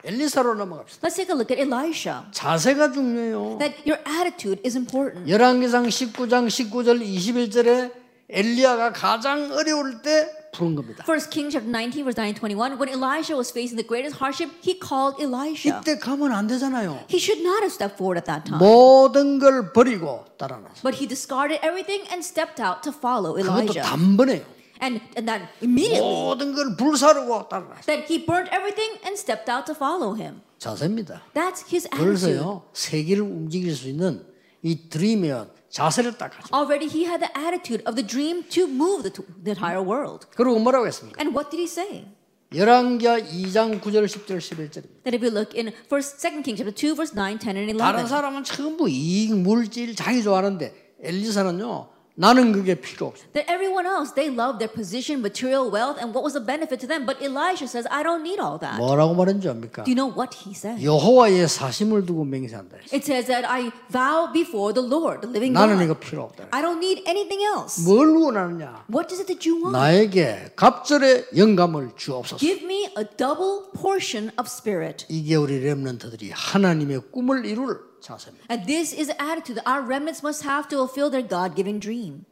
엘리사로 0.05 0.55
넘어갑시다. 0.55 1.07
Let's 1.07 1.17
take 1.17 1.31
a 1.31 1.37
look 1.37 1.51
at 1.51 1.61
Elisha. 1.61 2.27
자세가 2.31 2.93
중요해요. 2.93 3.59
That 3.59 3.83
your 3.85 4.01
attitude 4.07 4.63
is 4.65 4.77
important. 4.77 5.29
열왕기상 5.29 5.87
19장 5.87 6.47
19절 6.47 7.03
21절에 7.03 7.93
엘리야가 8.31 8.93
가장 8.93 9.51
어려울 9.53 10.03
때 10.03 10.31
부른 10.56 10.76
겁니다. 10.76 11.04
First 11.04 11.30
Kings 11.32 11.54
chapter 11.54 11.70
19, 11.70 12.04
verse 12.04 12.18
9 12.18 12.36
21, 12.36 12.78
when 12.78 12.90
Elisha 12.90 13.36
was 13.36 13.52
facing 13.52 13.78
the 13.78 13.88
greatest 13.88 14.18
hardship, 14.20 14.52
he 14.62 14.76
called 14.80 15.16
Elisha. 15.22 15.80
이때 15.82 15.98
가면 15.98 16.32
안 16.32 16.48
되잖아요. 16.48 17.06
He 17.10 17.20
should 17.20 17.42
not 17.42 17.64
have 17.64 17.72
stepped 17.72 17.96
forward 17.96 18.20
at 18.20 18.26
that 18.26 18.44
time. 18.46 18.60
모든 18.60 19.40
걸 19.40 19.72
버리고 19.74 20.26
따라 20.38 20.58
나서. 20.60 20.82
But 20.84 21.00
he 21.00 21.08
discarded 21.08 21.60
everything 21.64 22.04
and 22.12 22.20
stepped 22.24 22.60
out 22.60 22.84
to 22.84 22.92
follow 22.92 23.36
그것도 23.36 23.72
Elijah. 23.72 23.82
단번에요. 23.82 24.44
And, 24.82 25.00
and 25.16 25.30
that 25.30 25.46
immediately, 25.62 26.02
모든 26.02 26.54
걸 26.54 26.76
불사르고 26.76 27.48
따라 27.48 27.70
나서. 27.70 27.86
that 27.86 28.10
he 28.12 28.26
burnt 28.26 28.50
everything 28.52 28.98
and 29.06 29.14
stepped 29.14 29.48
out 29.48 29.66
to 29.70 29.76
follow 29.76 30.16
him. 30.18 30.42
자세입니다. 30.58 31.22
That's 31.34 31.64
his 31.72 31.88
attitude. 31.94 32.38
벌써요 32.38 32.64
세계를 32.74 33.22
움직일 33.24 33.76
수 33.76 33.88
있는 33.88 34.26
이 34.64 34.90
드림의 34.90 35.48
자세를 35.71 36.17
딱 36.19 36.31
가죠. 36.31 36.55
Already 36.55 36.89
he 36.89 37.05
had 37.07 37.21
the 37.21 37.33
attitude 37.37 37.83
of 37.87 37.97
the 37.97 38.07
dream 38.07 38.43
to 38.49 38.65
move 38.65 39.03
the, 39.03 39.13
the 39.43 39.53
entire 39.53 39.83
world. 39.83 40.27
그리고 40.35 40.59
뭐라고 40.59 40.87
했습니까? 40.87 41.21
And 41.21 41.37
what 41.37 41.51
did 41.51 41.61
he 41.61 41.67
say? 41.67 42.07
열왕기하 42.55 43.19
2장 43.19 43.81
9절 43.81 44.07
10절 44.07 44.39
11절입니다. 44.39 45.03
That 45.03 45.15
if 45.15 45.23
you 45.23 45.35
look 45.35 45.57
in 45.59 45.73
first, 45.87 46.21
second 46.21 46.45
Kings 46.45 46.63
chapter 46.63 46.71
2, 46.71 46.95
verse 46.95 47.13
9, 47.13 47.39
10, 47.39 47.57
and 47.57 47.71
11. 47.75 47.79
다른 47.79 48.07
사람은 48.07 48.45
전부 48.45 48.89
이익, 48.89 49.35
물질, 49.35 49.97
자기 49.97 50.23
좋아하는데 50.23 50.95
엘리사는요 51.03 51.96
나는 52.19 52.53
그게 52.53 52.75
필요 52.75 53.09
없어. 53.09 53.25
That 53.35 53.45
everyone 53.53 53.87
else, 53.87 54.15
they 54.15 54.33
love 54.33 54.57
their 54.59 54.73
position, 54.73 55.21
material 55.21 55.69
wealth, 55.69 56.01
and 56.01 56.17
what 56.17 56.25
was 56.25 56.33
the 56.33 56.41
benefit 56.41 56.81
to 56.81 56.89
them. 56.89 57.05
But 57.05 57.21
Elisha 57.21 57.69
says, 57.69 57.87
I 57.93 58.03
don't 58.03 58.25
need 58.25 58.41
all 58.41 58.59
that. 58.59 58.81
뭐라고 58.81 59.15
말했는지 59.15 59.49
압니까? 59.49 59.85
Do 59.85 59.93
you 59.93 59.97
know 60.01 60.09
what 60.09 60.33
he 60.33 60.57
said? 60.57 60.81
여호와의 60.81 61.47
사심을 61.47 62.07
두고 62.07 62.25
맹세한다. 62.25 62.89
It 62.89 63.05
says 63.05 63.29
that 63.29 63.45
I 63.45 63.71
vow 63.93 64.33
before 64.33 64.73
the 64.73 64.81
Lord, 64.81 65.21
the 65.21 65.29
living 65.29 65.53
나는 65.53 65.77
God. 65.77 65.85
이거 65.85 65.95
필요 66.01 66.25
없다. 66.25 66.49
I 66.57 66.63
don't 66.63 66.81
need 66.81 67.05
anything 67.07 67.45
else. 67.45 67.85
뭘 67.85 68.17
원하느냐? 68.17 68.89
What 68.89 69.13
is 69.13 69.21
it 69.21 69.29
that 69.29 69.45
you 69.45 69.61
want? 69.61 69.77
나에게 69.77 70.57
갑절의 70.57 71.37
영감을 71.37 71.93
주옵소서. 71.97 72.41
Give 72.41 72.65
me 72.65 72.89
a 72.97 73.05
double 73.05 73.69
portion 73.77 74.33
of 74.41 74.49
spirit. 74.49 75.05
이게 75.11 75.37
우리 75.37 75.61
렘넌트들이 75.61 76.33
하나님의 76.33 77.13
꿈을 77.13 77.45
이룰 77.45 77.86
자세입니다. 78.02 78.46
And 78.50 78.66
this 78.66 78.94
is 78.94 79.08
the 79.08 79.18
attitude 79.22 79.56
that 79.62 79.68
our 79.70 79.82
remnants 79.86 80.24
must 80.24 80.44
have 80.48 80.68
to 80.70 80.78
fulfill 80.78 81.10
their 81.12 81.26
God 81.28 81.56
given 81.56 81.80
dream. 81.80 82.26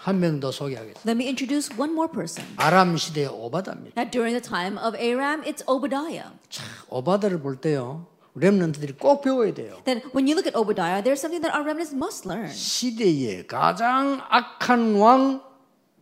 한 0.00 0.18
명 0.18 0.40
더 0.40 0.50
소개하겠습니다. 0.50 1.02
Let 1.04 1.16
me 1.16 1.26
introduce 1.28 1.68
one 1.76 1.92
more 1.92 2.10
person. 2.10 2.48
아람 2.56 2.96
시대의 2.96 3.28
오바다입니다. 3.28 3.94
That 4.00 4.10
during 4.10 4.32
the 4.32 4.40
time 4.40 4.78
of 4.80 4.96
Aram, 4.96 5.42
it's 5.44 5.62
Obadiah. 5.68 6.32
오바다를 6.88 7.40
볼 7.42 7.60
때요. 7.60 8.06
렘넌트들이 8.34 8.94
꼭 8.96 9.20
배워야 9.20 9.52
돼요. 9.52 9.82
Then 9.84 10.00
when 10.14 10.24
you 10.26 10.32
look 10.38 10.46
at 10.48 10.56
Obadiah, 10.56 11.02
there's 11.02 11.20
something 11.20 11.42
that 11.42 11.52
our 11.52 11.60
remnants 11.66 11.92
must 11.92 12.24
learn. 12.26 12.48
시대의 12.48 13.46
가장 13.46 14.22
악한 14.30 14.94
왕 14.96 15.42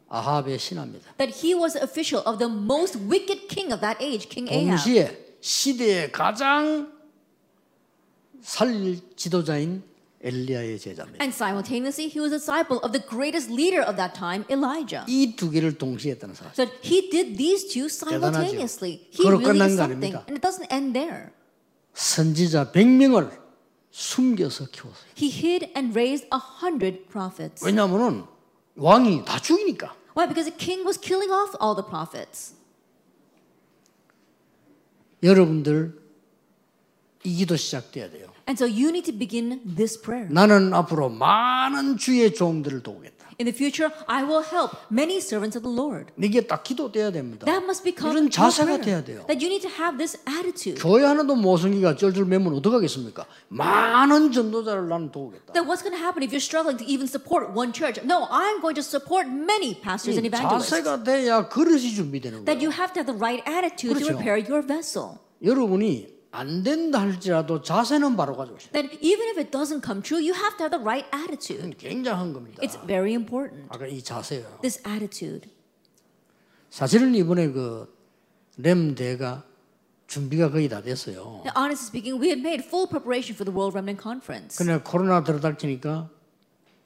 아합의 0.09 0.59
신하입니다. 0.61 1.14
that 1.18 1.35
he 1.42 1.55
was 1.59 1.72
the 1.74 1.83
official 1.83 2.22
of 2.24 2.38
the 2.38 2.46
most 2.48 2.94
wicked 3.11 3.48
king 3.48 3.72
of 3.72 3.81
that 3.81 3.98
age, 4.01 4.29
King 4.29 4.46
Ahab. 4.46 4.79
동시에 4.79 5.35
시대의 5.40 6.12
가장 6.12 6.91
살릴 8.42 9.01
지도자인 9.16 9.83
엘리야의 10.20 10.79
제자입니다. 10.81 11.22
And 11.22 11.33
simultaneously, 11.35 12.09
he 12.11 12.18
was 12.20 12.33
a 12.33 12.38
disciple 12.38 12.81
of 12.83 12.90
the 12.92 13.03
greatest 13.07 13.51
leader 13.53 13.83
of 13.87 13.96
that 13.96 14.14
time, 14.18 14.44
Elijah. 14.51 15.05
이 15.07 15.37
두 15.37 15.51
개를 15.51 15.79
동시에 15.79 16.12
했다는 16.12 16.35
사실. 16.35 16.53
So 16.59 16.72
he 16.83 17.09
did 17.11 17.37
these 17.37 17.68
two 17.68 17.87
simultaneously. 17.87 19.07
He 19.14 19.22
그걸로 19.22 19.38
really 19.38 19.59
끝난 19.59 19.68
did 19.68 19.79
거 19.79 19.85
something. 19.85 20.14
아닙니다. 20.16 20.24
And 20.27 20.35
it 20.35 20.42
doesn't 20.42 20.72
end 20.74 20.92
there. 20.92 21.31
선지자 21.94 22.72
100명을 22.72 23.31
숨겨서 23.90 24.66
키웠어요. 24.66 25.07
He 25.16 25.31
hid 25.31 25.70
and 25.77 25.94
raised 25.94 26.27
a 26.35 26.38
hundred 26.62 27.07
prophets. 27.11 27.64
왜냐하면은 27.64 28.24
왕이 28.77 29.24
다 29.24 29.38
죽이니까. 29.40 29.94
Why? 30.16 30.27
Because 30.27 30.51
the 30.51 30.57
king 30.59 30.83
was 30.87 30.98
killing 30.98 31.31
off 31.31 31.55
all 31.62 31.74
the 31.79 31.87
prophets. 31.87 32.55
여러분들 35.22 35.98
이 37.23 37.36
기도 37.36 37.55
시작돼야 37.55 38.09
돼요. 38.09 38.27
And 38.47 38.62
so 38.62 38.65
you 38.67 38.89
need 38.89 39.09
to 39.09 39.17
begin 39.17 39.62
this 39.75 39.99
prayer. 40.01 40.27
나는 40.31 40.73
앞으로 40.73 41.09
많은 41.09 41.97
주의 41.97 42.33
종들을 42.33 42.83
도우겠다. 42.83 43.23
In 43.39 43.49
the 43.49 43.55
future, 43.55 43.89
I 44.05 44.21
will 44.23 44.43
help 44.45 44.75
many 44.91 45.17
servants 45.17 45.57
of 45.57 45.63
the 45.63 45.73
Lord. 45.73 46.12
이게 46.21 46.41
딱 46.45 46.62
기도돼야 46.63 47.12
됩니다. 47.12 47.45
That 47.45 47.63
must 47.63 47.83
become 47.83 48.12
이런 48.15 48.29
자세가. 48.29 48.81
돼야 48.81 49.03
돼요. 49.03 49.23
That 49.25 49.39
you 49.43 49.47
need 49.49 49.65
to 49.65 49.71
have 49.71 49.97
this 49.97 50.19
attitude. 50.29 50.79
교회 50.79 51.03
하나도 51.03 51.36
모성이가 51.36 51.95
쩔쩔 51.95 52.25
매면 52.25 52.53
어떡하겠습니까? 52.55 53.25
많은 53.47 54.31
전도자를 54.33 54.88
나는 54.89 55.12
도우겠다. 55.12 55.53
Then 55.53 55.65
what's 55.65 55.81
going 55.81 55.95
to 55.95 56.03
happen 56.03 56.21
if 56.21 56.29
you're 56.36 56.43
struggling 56.43 56.77
to 56.77 56.86
even 56.86 57.07
support 57.07 57.55
one 57.55 57.71
church? 57.73 57.97
No, 58.05 58.27
I'm 58.29 58.59
going 58.62 58.75
to 58.75 58.83
support 58.83 59.25
many 59.31 59.79
pastors 59.81 60.19
and 60.19 60.27
evangelists. 60.27 60.69
자세가 60.69 61.03
돼야 61.03 61.47
그릇이 61.47 61.95
준비되는 61.95 62.45
That 62.45 62.59
거예요. 62.59 62.69
you 62.69 62.71
have 62.75 62.93
to 62.93 63.01
have 63.01 63.09
the 63.09 63.17
right 63.17 63.41
attitude 63.49 63.97
to 63.97 64.13
그렇죠. 64.13 64.19
prepare 64.19 64.38
your 64.45 64.62
vessel. 64.62 65.17
여러분이 65.41 66.12
안 66.34 66.63
된다 66.63 67.02
할지라도 67.02 67.62
자세는 67.62 68.17
바로 68.17 68.36
가지고 68.36 68.58
있어요. 68.58 68.72
That 68.72 68.98
even 69.06 69.30
if 69.30 69.39
it 69.39 69.52
doesn't 69.52 69.86
come 69.86 70.02
true, 70.02 70.19
you 70.19 70.34
have 70.34 70.58
to 70.58 70.65
have 70.65 70.74
the 70.74 70.82
right 70.82 71.08
attitude. 71.13 71.78
굉장한 71.78 72.34
겁니다. 72.34 72.60
It's 72.62 72.76
very 72.88 73.13
important. 73.13 73.67
아까 73.69 73.86
이 73.86 74.02
자세요. 74.02 74.43
This 74.62 74.82
attitude. 74.86 75.48
사실은 76.72 77.13
이번에 77.13 77.50
그 77.52 77.88
렘대가 78.58 79.43
준비가 80.08 80.50
거의 80.50 80.67
다 80.67 80.82
됐어요. 80.82 81.43
Now, 81.46 81.54
honestly 81.56 81.86
speaking, 81.86 82.19
we 82.19 82.30
had 82.30 82.41
made 82.41 82.65
full 82.65 82.89
preparation 82.89 83.38
for 83.38 83.46
the 83.46 83.54
World 83.54 83.78
Remnant 83.78 84.02
Conference. 84.02 84.58
근데 84.58 84.82
코로나 84.82 85.24
들어닥치니까 85.24 86.10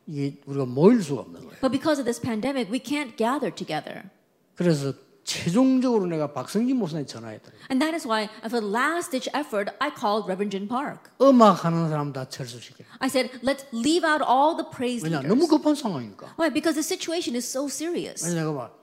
이게 0.07 0.41
우리가 0.45 0.65
모일 0.65 1.01
수가 1.01 1.21
없는 1.21 1.39
거예요. 1.39 1.59
But 1.61 1.71
because 1.71 1.99
of 1.99 2.03
this 2.03 2.19
pandemic, 2.19 2.67
we 2.67 2.83
can't 2.83 3.15
gather 3.15 3.47
together. 3.47 4.11
그래서 4.55 4.91
최종적으로 5.26 6.06
내가 6.06 6.32
박성진 6.32 6.76
목사님 6.76 7.06
전화했더니 7.06 7.54
And 7.70 7.80
that 7.80 7.94
is 7.94 8.06
why, 8.06 8.28
for 8.44 8.60
the 8.60 8.66
last 8.66 9.12
ditch 9.12 9.28
effort, 9.32 9.70
I 9.78 9.90
called 9.94 10.26
Reverend 10.26 10.50
Jin 10.50 10.66
Park. 10.66 11.10
음악 11.20 11.64
하는 11.64 11.88
사람 11.88 12.12
다 12.12 12.28
철수시켜. 12.28 12.84
I 12.98 13.08
said, 13.08 13.30
let's 13.42 13.64
leave 13.72 14.02
out 14.02 14.20
all 14.22 14.56
the 14.56 14.66
praise 14.68 15.04
왜냐 15.06 15.22
leaders. 15.22 15.30
너무 15.30 15.46
급한 15.46 15.74
상황이니까. 15.74 16.34
Why? 16.38 16.50
Because 16.50 16.74
the 16.74 16.82
situation 16.82 17.36
is 17.36 17.46
so 17.46 17.66
serious. 17.70 18.22
그래서 18.26 18.34
내가 18.34 18.52
막 18.52 18.78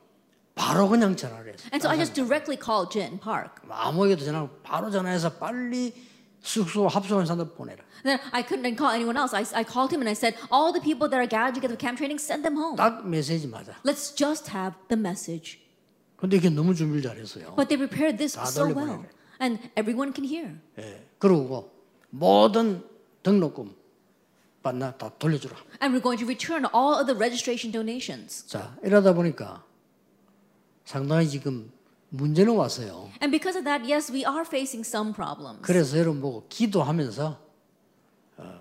바로 0.56 0.88
그냥 0.88 1.16
전화를 1.16 1.54
했어. 1.54 1.68
And 1.76 1.84
so 1.84 1.92
I 1.92 1.98
just 2.00 2.16
directly 2.16 2.56
called 2.56 2.92
Jin 2.92 3.20
Park. 3.20 3.60
아무에게도 3.68 4.24
전화 4.24 4.48
바로 4.64 4.90
전화해서 4.90 5.36
빨리 5.36 5.94
숙소 6.42 6.88
합숙한 6.88 7.26
사람들 7.26 7.54
보내라. 7.54 7.84
Then 8.04 8.18
I 8.32 8.44
couldn't 8.48 8.64
then 8.64 8.78
call 8.80 8.96
anyone 8.96 9.20
else. 9.20 9.36
I, 9.36 9.44
I 9.52 9.68
called 9.68 9.92
him 9.92 10.00
and 10.00 10.08
I 10.08 10.16
said, 10.16 10.40
all 10.52 10.72
the 10.72 10.80
people 10.80 11.12
that 11.12 11.20
are 11.20 11.28
gathered 11.28 11.56
together 11.60 11.76
for 11.76 11.80
camp 11.80 12.00
training, 12.00 12.16
send 12.18 12.48
them 12.48 12.56
home. 12.56 12.78
딱 12.80 13.04
메시지 13.04 13.48
맞아. 13.48 13.76
Let's 13.84 14.16
just 14.16 14.56
have 14.56 14.80
the 14.88 14.96
message. 14.96 15.60
근데 16.17 16.37
이게 16.37 16.49
너무 16.49 16.75
준비를 16.75 17.03
잘했어요. 17.03 17.55
But 17.57 17.69
they 17.69 17.77
prepared 17.77 18.17
this 18.17 18.37
다 18.37 18.45
so 18.47 18.67
well. 18.67 19.05
And 19.41 19.61
everyone 19.77 20.13
can 20.15 20.25
hear. 20.25 20.57
예. 20.79 21.07
그러고 21.19 21.71
모든 22.11 22.83
등록금 23.23 23.75
받나 24.63 24.97
다 24.97 25.11
돌려주라. 25.19 25.57
And 25.83 25.95
we're 25.95 26.03
going 26.03 26.19
to 26.19 26.27
return 26.27 26.65
all 26.75 26.99
of 26.99 27.07
the 27.07 27.17
registration 27.19 27.73
donations. 27.73 28.47
자 28.47 28.77
이러다 28.83 29.13
보니까 29.13 29.65
상당히 30.85 31.29
지금 31.29 31.71
문제는 32.11 32.55
왔어요. 32.55 33.11
And 33.21 33.31
because 33.31 33.57
of 33.59 33.65
that, 33.65 33.85
yes, 33.85 34.11
we 34.13 34.25
are 34.25 34.45
facing 34.47 34.87
some 34.87 35.13
problems. 35.13 35.61
그래서 35.63 35.99
여러분 35.99 36.21
보고 36.21 36.47
기도하면서 36.49 37.39
어, 38.39 38.61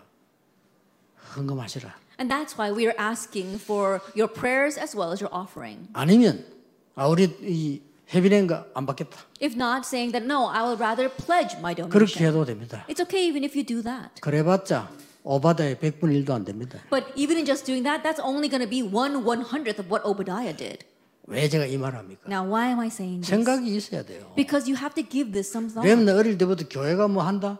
헌금하시라. 1.35 1.95
And 2.19 2.31
that's 2.31 2.57
why 2.57 2.71
we 2.71 2.85
are 2.85 2.95
asking 2.97 3.59
for 3.59 4.01
your 4.15 4.27
prayers 4.31 4.77
as 4.77 4.95
well 4.95 5.11
as 5.11 5.21
your 5.21 5.33
offering. 5.33 5.87
아니면 5.93 6.45
아 6.95 7.07
우리 7.07 7.23
이 7.41 7.81
해비낸가 8.13 8.67
안 8.73 8.85
받겠다. 8.85 9.17
If 9.41 9.55
not, 9.55 9.85
saying 9.87 10.11
that 10.13 10.25
no, 10.25 10.47
I 10.49 10.61
will 10.63 10.77
rather 10.77 11.09
pledge 11.09 11.57
my 11.57 11.73
그렇게 11.73 11.89
donation. 11.89 12.25
해도 12.27 12.45
됩니다. 12.45 12.85
It's 12.87 13.01
okay 13.01 13.25
even 13.27 13.43
if 13.43 13.57
you 13.57 13.65
do 13.65 13.81
that. 13.81 14.21
그래봤자 14.21 14.91
오바다의 15.23 15.77
100분 15.77 16.11
1도 16.25 16.31
안 16.31 16.45
됩니다. 16.45 16.79
But 16.91 17.07
even 17.15 17.37
in 17.37 17.45
just 17.45 17.65
doing 17.65 17.83
that, 17.83 18.03
that's 18.03 18.21
only 18.21 18.49
going 18.49 18.61
to 18.61 18.69
be 18.69 18.83
one 18.83 19.25
one 19.25 19.41
hundredth 19.41 19.79
of 19.81 19.89
what 19.89 20.05
Obadiah 20.05 20.55
did. 20.55 20.85
왜 21.25 21.47
제가 21.47 21.65
이 21.65 21.77
말합니까? 21.77 22.27
Now, 22.29 22.43
why 22.45 22.67
am 22.69 22.79
I 22.81 22.87
saying 22.87 23.21
this? 23.23 23.29
생각이 23.31 23.73
있어야 23.73 24.03
돼요. 24.03 24.29
Because 24.35 24.69
you 24.69 24.75
have 24.77 24.93
to 24.93 25.01
give 25.07 25.31
this 25.31 25.49
some 25.49 25.71
thought. 25.71 25.87
렘나 25.87 26.13
어릴 26.19 26.37
때부터 26.37 26.67
교회가 26.67 27.07
뭐 27.07 27.23
한다? 27.23 27.57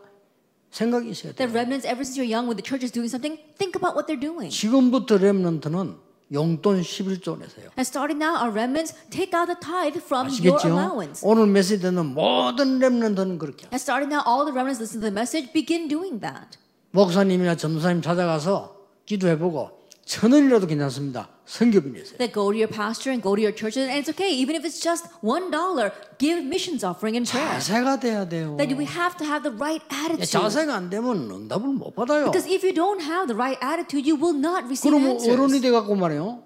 생각이 0.70 1.08
있어야 1.10 1.32
The 1.32 1.48
돼요. 1.48 1.56
remnants, 1.56 1.88
ever 1.88 2.04
since 2.04 2.20
you're 2.20 2.28
young, 2.28 2.44
when 2.46 2.60
the 2.60 2.62
church 2.62 2.84
is 2.84 2.92
doing 2.92 3.08
something, 3.08 3.40
think 3.56 3.74
about 3.74 3.96
what 3.96 4.04
they're 4.06 4.20
doing. 4.20 4.52
지금부터 4.52 5.16
렘넌트는 5.16 5.96
용돈 6.32 6.80
11조 6.80 7.38
내세요. 7.38 7.70
And 7.76 7.84
starting 7.84 8.18
now, 8.18 8.36
our 8.36 8.50
remnants 8.50 8.94
take 9.10 9.34
out 9.34 9.46
the 9.46 9.58
tithe 9.60 10.00
from 10.02 10.28
your 10.42 10.58
allowance. 10.64 11.20
오늘 11.22 11.46
메시지 11.46 11.82
듣는 11.82 12.14
모든 12.14 12.78
렘넌트는 12.78 13.38
그렇게. 13.38 13.66
And 13.72 13.80
starting 13.80 14.12
now, 14.12 14.24
all 14.26 14.44
the 14.44 14.54
remnants 14.54 14.80
listen 14.80 15.00
to 15.00 15.06
the 15.06 15.14
message, 15.14 15.52
begin 15.52 15.88
doing 15.88 16.20
that. 16.20 16.58
목사님이나 16.92 17.56
전도사님 17.56 18.02
찾아가서 18.02 18.76
기도해보고 19.06 19.83
천 20.04 20.32
원이라도 20.32 20.66
괜찮습니다. 20.66 21.28
내세요. 21.44 22.18
That 22.18 22.32
go 22.32 22.52
to 22.52 22.56
your 22.56 22.68
pastor 22.68 23.10
and 23.12 23.22
go 23.22 23.34
to 23.34 23.40
your 23.40 23.56
church, 23.56 23.80
and 23.80 23.88
it's 23.88 24.08
okay, 24.12 24.28
even 24.28 24.54
if 24.54 24.64
it's 24.64 24.80
just 24.80 25.08
one 25.22 25.50
dollar, 25.50 25.92
give 26.18 26.44
missions 26.44 26.84
offering 26.84 27.16
and 27.16 27.24
prayer. 27.24 27.56
자세가 27.56 28.00
돼야 28.00 28.28
돼요. 28.28 28.56
That 28.58 28.76
we 28.76 28.84
have 28.84 29.16
to 29.16 29.24
have 29.24 29.42
the 29.48 29.56
right 29.56 29.80
attitude. 29.88 30.28
자세가 30.28 30.74
안 30.74 30.90
되면 30.90 31.30
응답을 31.30 31.68
못 31.68 31.94
받아요. 31.94 32.28
Because 32.30 32.44
if 32.44 32.60
you 32.64 32.74
don't 32.76 33.00
have 33.00 33.28
the 33.28 33.36
right 33.36 33.56
attitude, 33.64 34.04
you 34.04 34.16
will 34.20 34.36
not 34.36 34.68
receive 34.68 34.92
그러면 34.92 35.16
어른이 35.16 35.56
answers. 35.56 35.62
돼갖고 35.62 35.94
말이에요. 35.96 36.42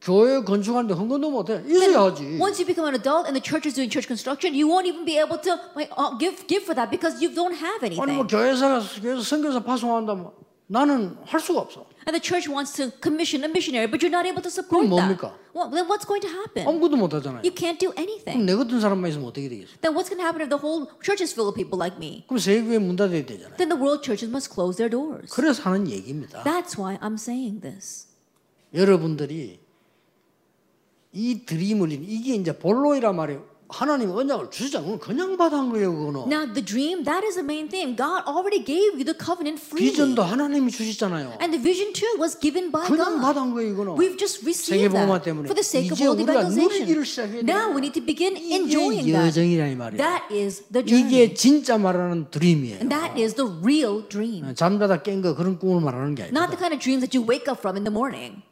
교회 0.00 0.42
건축하는데 0.42 0.94
헌금도 0.94 1.30
못해. 1.30 1.62
있어야지. 1.68 2.40
Once 2.40 2.56
you 2.58 2.66
become 2.66 2.88
an 2.88 2.96
adult 2.96 3.28
and 3.28 3.36
the 3.36 3.44
church 3.44 3.68
is 3.68 3.76
doing 3.76 3.92
church 3.92 4.08
construction, 4.08 4.56
you 4.56 4.66
won't 4.66 4.88
even 4.88 5.04
be 5.04 5.20
able 5.20 5.38
to 5.38 5.60
like, 5.76 5.92
uh, 6.00 6.16
give 6.16 6.42
give 6.48 6.64
for 6.64 6.74
that 6.74 6.88
because 6.90 7.20
you 7.22 7.28
don't 7.30 7.54
have 7.54 7.84
아니 7.84 7.94
뭐 7.94 8.08
anything. 8.08 8.26
교회사가 8.26 8.80
교회에서 9.04 9.20
선교사 9.22 9.60
파송한다면 9.62 10.32
나는 10.66 11.16
할 11.24 11.38
수가 11.38 11.60
없어. 11.60 11.84
And 12.07 12.15
the 12.15 12.21
church 12.23 12.47
wants 12.47 12.71
to 12.79 12.91
commission 13.01 13.43
a 13.43 13.49
missionary, 13.49 13.87
but 13.87 14.01
you're 14.01 14.09
not 14.09 14.25
able 14.25 14.41
to 14.41 14.49
support 14.49 14.87
그럼 14.87 14.95
that. 14.95 15.17
뭡니까? 15.17 15.33
Well, 15.53 15.69
then 15.69 15.87
what's 15.89 16.05
going 16.07 16.21
to 16.21 16.29
happen? 16.29 16.65
아무것도 16.65 16.95
못 16.95 17.13
하잖아요. 17.13 17.41
You 17.43 17.51
can't 17.51 17.77
do 17.79 17.91
그럼 17.91 17.99
anything. 17.99 18.45
내 18.45 18.55
같은 18.55 18.79
사람만 18.79 19.09
있으면 19.11 19.27
어떻게 19.27 19.49
되겠어요? 19.49 19.75
Then 19.81 19.93
what's 19.93 20.07
going 20.07 20.21
to 20.21 20.25
happen 20.25 20.41
if 20.41 20.49
the 20.49 20.61
whole 20.61 20.87
church 21.03 21.21
is 21.21 21.33
full 21.33 21.49
of 21.49 21.55
people 21.55 21.75
like 21.77 21.97
me? 21.97 22.23
그럼 22.27 22.39
세계교회 22.39 22.79
문 22.79 22.95
닫아야 22.95 23.25
되잖아요. 23.25 23.57
Then 23.57 23.67
the 23.69 23.79
world 23.79 24.01
churches 24.03 24.31
must 24.31 24.53
close 24.53 24.77
their 24.77 24.89
doors. 24.89 25.33
그래서 25.33 25.63
하는 25.67 25.89
얘기입니다. 25.89 26.43
That's 26.43 26.79
why 26.79 26.97
I'm 27.03 27.19
saying 27.19 27.61
this. 27.61 28.07
여러분들이 28.73 29.59
이 31.13 31.45
드림을 31.45 31.91
이게 31.91 32.35
이제 32.35 32.57
본로이란 32.57 33.15
말이에요. 33.15 33.50
하나님 33.72 34.10
언약을 34.10 34.50
주시잖아요. 34.50 34.98
그냥 34.98 35.36
받은 35.36 35.70
거예요, 35.70 35.96
그거는. 35.96 36.28
Now, 36.28 36.44
the 36.52 36.60
dream, 36.64 37.04
that 37.08 37.24
is 37.24 37.34
the 37.40 37.42
main 37.44 37.68
thing. 37.72 37.96
God 37.96 38.22
already 38.28 38.60
gave 38.62 39.00
you 39.00 39.04
the 39.08 39.16
covenant 39.16 39.56
freely. 39.64 39.90
비전도 39.90 40.22
하나님이 40.22 40.70
주시잖아요. 40.70 41.40
And 41.40 41.56
the 41.56 41.60
vision 41.62 41.92
too 41.96 42.20
was 42.20 42.36
given 42.38 42.70
by 42.70 42.84
그냥 42.86 43.16
God. 43.16 43.24
받은 43.24 43.54
거예요, 43.56 43.72
이거는. 43.72 43.96
We've 43.96 44.18
just 44.20 44.44
received 44.44 44.92
that 44.92 45.24
때문에. 45.24 45.48
for 45.48 45.56
the 45.56 45.64
sake 45.64 45.88
of 45.88 45.96
world 45.98 46.20
evangelization. 46.20 47.48
Now 47.48 47.72
we 47.72 47.80
need 47.80 47.96
to 47.96 48.04
begin 48.04 48.36
enjoying 48.36 49.08
that. 49.08 49.32
여정이라 49.32 49.66
이 49.72 49.74
말이에요. 49.74 49.96
That 49.96 50.28
is 50.28 50.68
the 50.68 50.84
journey. 50.84 51.08
이게 51.08 51.34
진짜 51.34 51.78
말하는 51.78 52.28
드림이에요. 52.30 52.76
And 52.84 52.92
that 52.92 53.16
is 53.16 53.34
the 53.34 53.48
real 53.64 54.04
dream. 54.08 54.54
잠자다 54.54 55.00
깬 55.02 55.22
거 55.22 55.34
그런 55.34 55.58
꿈을 55.58 55.80
말하는 55.80 56.14
게 56.14 56.28
Not 56.28 56.36
아닙니다. 56.36 56.50
the 56.52 56.58
kind 56.60 56.74
of 56.76 56.80
dreams 56.80 57.00
that 57.00 57.16
you 57.16 57.24
wake 57.24 57.48
up 57.48 57.56
from 57.58 57.80
in 57.80 57.88
the 57.88 57.94
morning. 57.94 58.42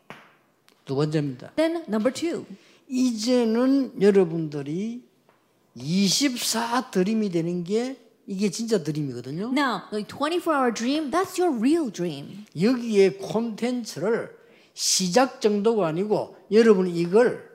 두 0.89 0.97
번째입니다. 0.97 1.53
Then, 1.57 1.85
number 1.87 2.09
two. 2.13 2.47
이제는 2.89 3.93
여러분들이 4.03 5.03
24 5.81 6.91
드림이 6.91 7.31
되는 7.31 7.65
게 7.65 7.97
이게 8.27 8.51
진짜 8.51 8.83
드림이거든요. 8.83 9.53
Now, 9.53 9.83
the 9.91 10.05
24 10.05 10.55
hour 10.55 10.73
dream, 10.73 11.11
that's 11.11 11.41
your 11.41 11.57
real 11.59 11.91
dream. 11.91 12.45
여기에 12.61 13.15
콘텐츠를 13.15 14.31
시작 14.75 15.41
정도가 15.41 15.89
아니고 15.89 16.37
여러분이 16.53 16.93
이걸 16.99 17.51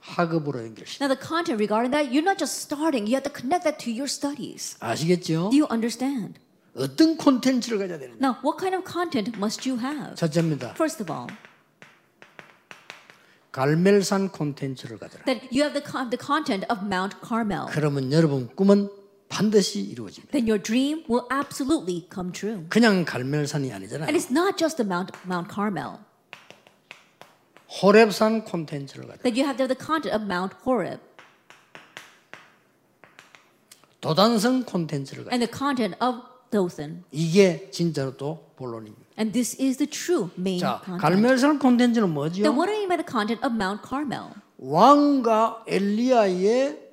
학업으로 0.00 0.60
연결시. 0.64 0.98
Now, 1.00 1.08
the 1.08 1.16
content 1.16 1.62
regarding 1.62 1.92
that, 1.92 2.10
you're 2.10 2.26
not 2.26 2.38
just 2.38 2.58
starting, 2.58 3.06
you 3.06 3.14
have 3.14 3.22
to 3.22 3.32
connect 3.32 3.62
that 3.64 3.78
to 3.84 3.90
your 3.92 4.10
studies. 4.10 4.76
아시겠죠? 4.80 5.50
Do 5.50 5.56
you 5.56 5.66
understand? 5.70 6.40
어떤 6.74 7.16
콘텐츠를 7.16 7.78
가져야 7.78 7.98
되는지. 7.98 8.18
Now, 8.20 8.36
what 8.42 8.58
kind 8.58 8.74
of 8.74 8.82
content 8.84 9.36
must 9.38 9.68
you 9.68 9.78
have? 9.78 10.16
첫째입니다. 10.16 10.74
First 10.74 11.02
of 11.02 11.12
all, 11.12 11.28
갈멜산 13.52 14.30
콘텐츠를 14.30 14.98
가져라. 14.98 15.24
that 15.26 15.44
you 15.52 15.62
have 15.62 15.72
the, 15.74 15.84
con- 15.84 16.10
the 16.10 16.18
content 16.18 16.64
of 16.72 16.82
Mount 16.84 17.16
Carmel, 17.24 17.66
그러면 17.70 18.10
여러분 18.10 18.48
꿈은 18.56 18.88
반드시 19.28 19.80
이루어집니다. 19.80 20.32
then 20.32 20.48
your 20.48 20.60
dream 20.62 21.04
will 21.08 21.26
absolutely 21.30 22.08
come 22.12 22.32
true. 22.32 22.64
그냥 22.70 23.04
갈멜산이 23.04 23.72
아니잖아요. 23.72 24.08
And 24.08 24.16
it's 24.16 24.32
not 24.32 24.56
just 24.58 24.76
the 24.76 24.86
Mount, 24.88 25.12
Mount 25.26 25.52
Carmel, 25.52 26.00
호렙산 27.82 28.44
콘텐츠를 28.44 29.06
가져라. 29.06 29.22
that 29.22 29.36
you 29.38 29.44
have 29.46 29.56
to 29.56 29.64
have 29.64 29.72
the 29.72 29.76
content 29.78 30.12
of 30.16 30.24
Mount 30.24 30.56
Horeb 30.64 31.00
도단성 34.00 34.64
콘텐츠를 34.64 35.24
가져라. 35.24 35.34
and 35.36 35.46
the 35.46 35.52
content 35.52 35.96
of 36.02 36.20
Dothan. 36.50 37.04
이게 37.12 37.70
진짜로 37.70 38.16
또 38.16 38.50
본론입니다. 38.56 39.01
And 39.17 39.33
this 39.33 39.55
is 39.59 39.77
the 39.77 39.89
true 39.89 40.29
main 40.37 40.59
자, 40.59 40.79
content. 40.83 41.01
갈멜산 41.01 41.59
콘텐츠는 41.59 42.07
Then 42.07 42.13
뭐죠? 42.13 42.41
what 42.53 42.67
do 42.67 42.73
you 42.73 42.85
mean 42.85 42.89
by 42.89 42.97
the 42.97 43.07
content 43.07 43.41
of 43.43 43.53
Mount 43.55 43.81
Carmel? 43.81 44.33
왕과 44.59 45.63
엘리야의 45.67 46.87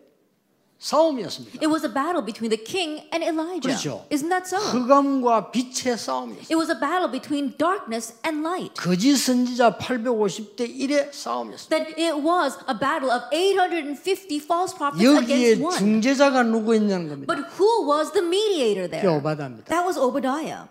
싸움이었습니다. 0.79 1.61
It 1.63 1.69
was 1.69 1.85
a 1.85 1.89
battle 1.89 2.21
between 2.23 2.51
the 2.51 2.61
king 2.63 3.09
and 3.13 3.25
Elijah. 3.25 3.73
그렇죠. 3.73 4.05
Isn't 4.11 4.29
that 4.29 4.45
so? 4.45 4.59
흑암과 4.61 5.51
빛의 5.51 5.97
싸움이었습니다. 5.97 6.53
It 6.53 6.57
was 6.57 6.69
a 6.69 6.79
battle 6.79 7.09
between 7.11 7.57
darkness 7.57 8.13
and 8.25 8.45
light. 8.47 8.75
거짓 8.77 9.17
선지자 9.17 9.79
850대 9.79 10.69
1의 10.69 11.09
싸움이었습니다. 11.13 11.73
That 11.73 11.97
it 11.97 12.21
was 12.21 12.59
a 12.69 12.77
battle 12.77 13.09
of 13.09 13.25
850 13.33 14.45
false 14.45 14.77
prophets 14.77 15.01
여기에 15.01 15.57
against 15.57 15.63
one. 15.65 15.79
중재자가 15.79 16.43
누구 16.43 16.75
있냐는 16.77 17.09
겁니다. 17.09 17.33
But 17.33 17.49
who 17.57 17.89
was 17.89 18.13
the 18.13 18.21
mediator 18.21 18.85
그게 18.85 19.01
there? 19.01 19.17
오바다입니다. 19.17 19.73
That 19.73 19.89
was 19.89 19.97
Obadiah. 19.97 20.69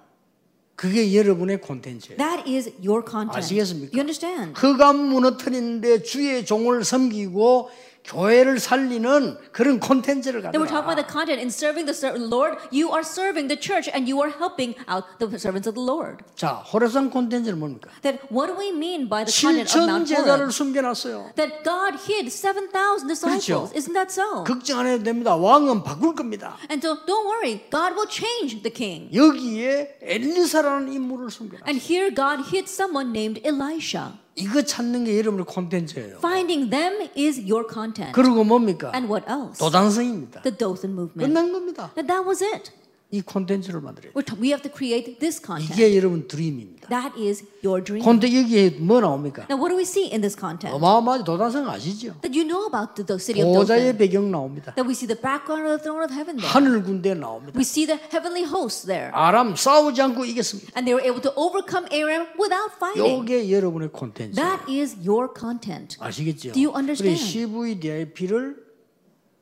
그게 0.79 1.13
여러분의 1.13 1.61
콘텐츠예요. 1.61 2.19
That 2.19 2.49
is 2.49 2.71
your 2.79 3.03
content. 3.05 3.37
아시겠습니까? 3.37 3.91
You 3.93 4.03
understand? 4.03 4.53
흑암 4.55 4.97
무너뜨리는데 4.97 6.05
주의 6.05 6.47
종을 6.47 6.85
섬기고 6.85 7.69
교회를 8.08 8.60
살리는 8.60 9.38
그런 9.54 9.80
콘텐츠를 9.80 10.42
Then 10.42 10.60
we're 10.60 10.68
talking 10.68 10.84
about 10.84 11.00
가져라. 11.00 11.08
the 11.08 11.08
content 11.08 11.40
in 11.40 11.48
serving 11.48 11.86
the 11.88 11.96
ser- 11.96 12.20
Lord. 12.20 12.60
You 12.70 12.92
are 12.92 13.00
serving 13.00 13.48
the 13.48 13.56
church 13.56 13.88
and 13.88 14.12
you 14.12 14.20
are 14.20 14.28
helping 14.28 14.76
out 14.92 15.08
the 15.24 15.32
servants 15.40 15.72
of 15.72 15.76
the 15.76 15.80
Lord. 15.80 16.20
자, 16.36 16.60
호레산 16.68 17.10
콘텐츠는 17.10 17.58
뭡니까? 17.58 17.88
That 18.04 18.20
what 18.28 18.52
do 18.52 18.60
we 18.60 18.76
mean 18.76 19.08
by 19.08 19.24
the 19.24 19.32
content 19.32 19.72
of 19.72 19.72
7천 19.72 19.88
Mount 19.88 20.08
제자를 20.12 20.52
Horeb? 20.52 20.52
숨겨놨어요. 20.52 21.32
That 21.40 21.64
God 21.64 21.96
hid 22.04 22.28
7,000 22.28 23.08
disciples. 23.08 23.48
그렇죠. 23.48 23.72
Isn't 23.72 23.96
that 23.96 24.12
so? 24.12 24.44
걱정 24.44 24.80
안 24.84 24.88
해도 24.88 25.04
됩니다. 25.04 25.36
왕은 25.40 25.84
바꿀 25.88 26.14
겁니다. 26.14 26.60
And 26.68 26.84
so 26.84 27.00
don't 27.08 27.24
worry, 27.24 27.64
God 27.72 27.96
will 27.96 28.12
change 28.12 28.60
the 28.68 28.72
king. 28.74 29.08
여기에 29.16 30.00
엘리사라는 30.04 30.92
인물을 30.92 31.32
숨겨놨어요. 31.32 31.64
And 31.72 31.80
here 31.80 32.12
God 32.14 32.52
hid 32.52 32.68
someone 32.68 33.16
named 33.16 33.40
Elisha. 33.48 34.20
이거 34.39 34.63
찾는 34.63 35.05
게 35.05 35.19
여러분의 35.19 35.45
콘텐츠예요. 35.47 36.19
Finding 36.19 36.71
them 36.71 37.09
is 37.17 37.41
your 37.41 37.67
content. 37.71 38.13
그리고 38.13 38.45
뭡니까? 38.45 38.93
And 38.95 39.13
what 39.13 39.27
else? 39.29 39.59
도단성입니다. 39.59 40.43
The 40.43 40.57
Dothan 40.57 40.93
movement. 40.95 41.27
끝난 41.27 41.53
겁니다. 41.53 41.93
And 41.97 42.07
that 42.07 42.27
was 42.27 42.43
it. 42.43 42.71
이 43.11 43.23
콘텐츠를 43.23 43.81
만들어요. 43.81 44.13
We're 44.13 44.27
t- 44.27 44.37
we 44.39 44.49
have 44.53 44.61
to 44.61 44.71
create 44.71 45.19
this 45.19 45.41
content. 45.41 45.73
이게 45.73 45.97
여러분 45.97 46.29
드림입니다. 46.29 46.89
That 46.89 47.17
is 47.17 47.43
your 47.65 47.83
dream. 47.83 48.05
콘텐츠 48.05 48.37
여기에 48.37 48.77
뭐 48.85 49.01
나옵니까? 49.01 49.47
Now, 49.49 49.57
what 49.57 49.73
do 49.73 49.77
we 49.81 49.89
see 49.89 50.13
in 50.13 50.21
this 50.21 50.37
content? 50.37 50.77
어마어마하지 50.77 51.25
도단성 51.25 51.65
아시죠? 51.71 52.21
That 52.21 52.37
you 52.37 52.45
know 52.45 52.69
about 52.69 53.01
the, 53.01 53.17
city 53.17 53.41
of 53.41 53.57
보좌의 53.57 53.97
Dothan. 53.97 53.97
배경 53.97 54.31
나옵니다. 54.31 54.75
That 54.77 54.85
we 54.85 54.93
see 54.93 55.09
the 55.09 55.17
background 55.17 55.65
of 55.65 55.81
the 55.81 55.83
throne 55.83 56.05
of 56.05 56.13
heaven 56.13 56.37
there. 56.37 56.53
하늘 56.53 56.85
군대 56.85 57.15
나옵니다. 57.17 57.57
We 57.57 57.65
see 57.65 57.89
the 57.89 57.97
heavenly 58.13 58.45
hosts 58.45 58.85
there. 58.85 59.09
아람 59.17 59.57
싸우지 59.57 59.97
않고 60.03 60.29
이겼습니다. 60.29 60.77
And 60.77 60.85
they 60.85 60.93
were 60.93 61.01
able 61.01 61.25
to 61.25 61.33
overcome 61.33 61.89
Aram 61.89 62.29
without 62.37 62.77
fighting. 62.77 63.09
요게 63.25 63.49
여러분의 63.49 63.89
콘텐츠. 63.89 64.37
That 64.37 64.69
is 64.69 65.01
your 65.01 65.33
content. 65.33 65.97
아시겠죠? 65.97 66.53
Do 66.53 66.61
you 66.61 66.77
understand? 66.77 67.17
우리 67.17 67.17
CVDIP를 67.17 68.68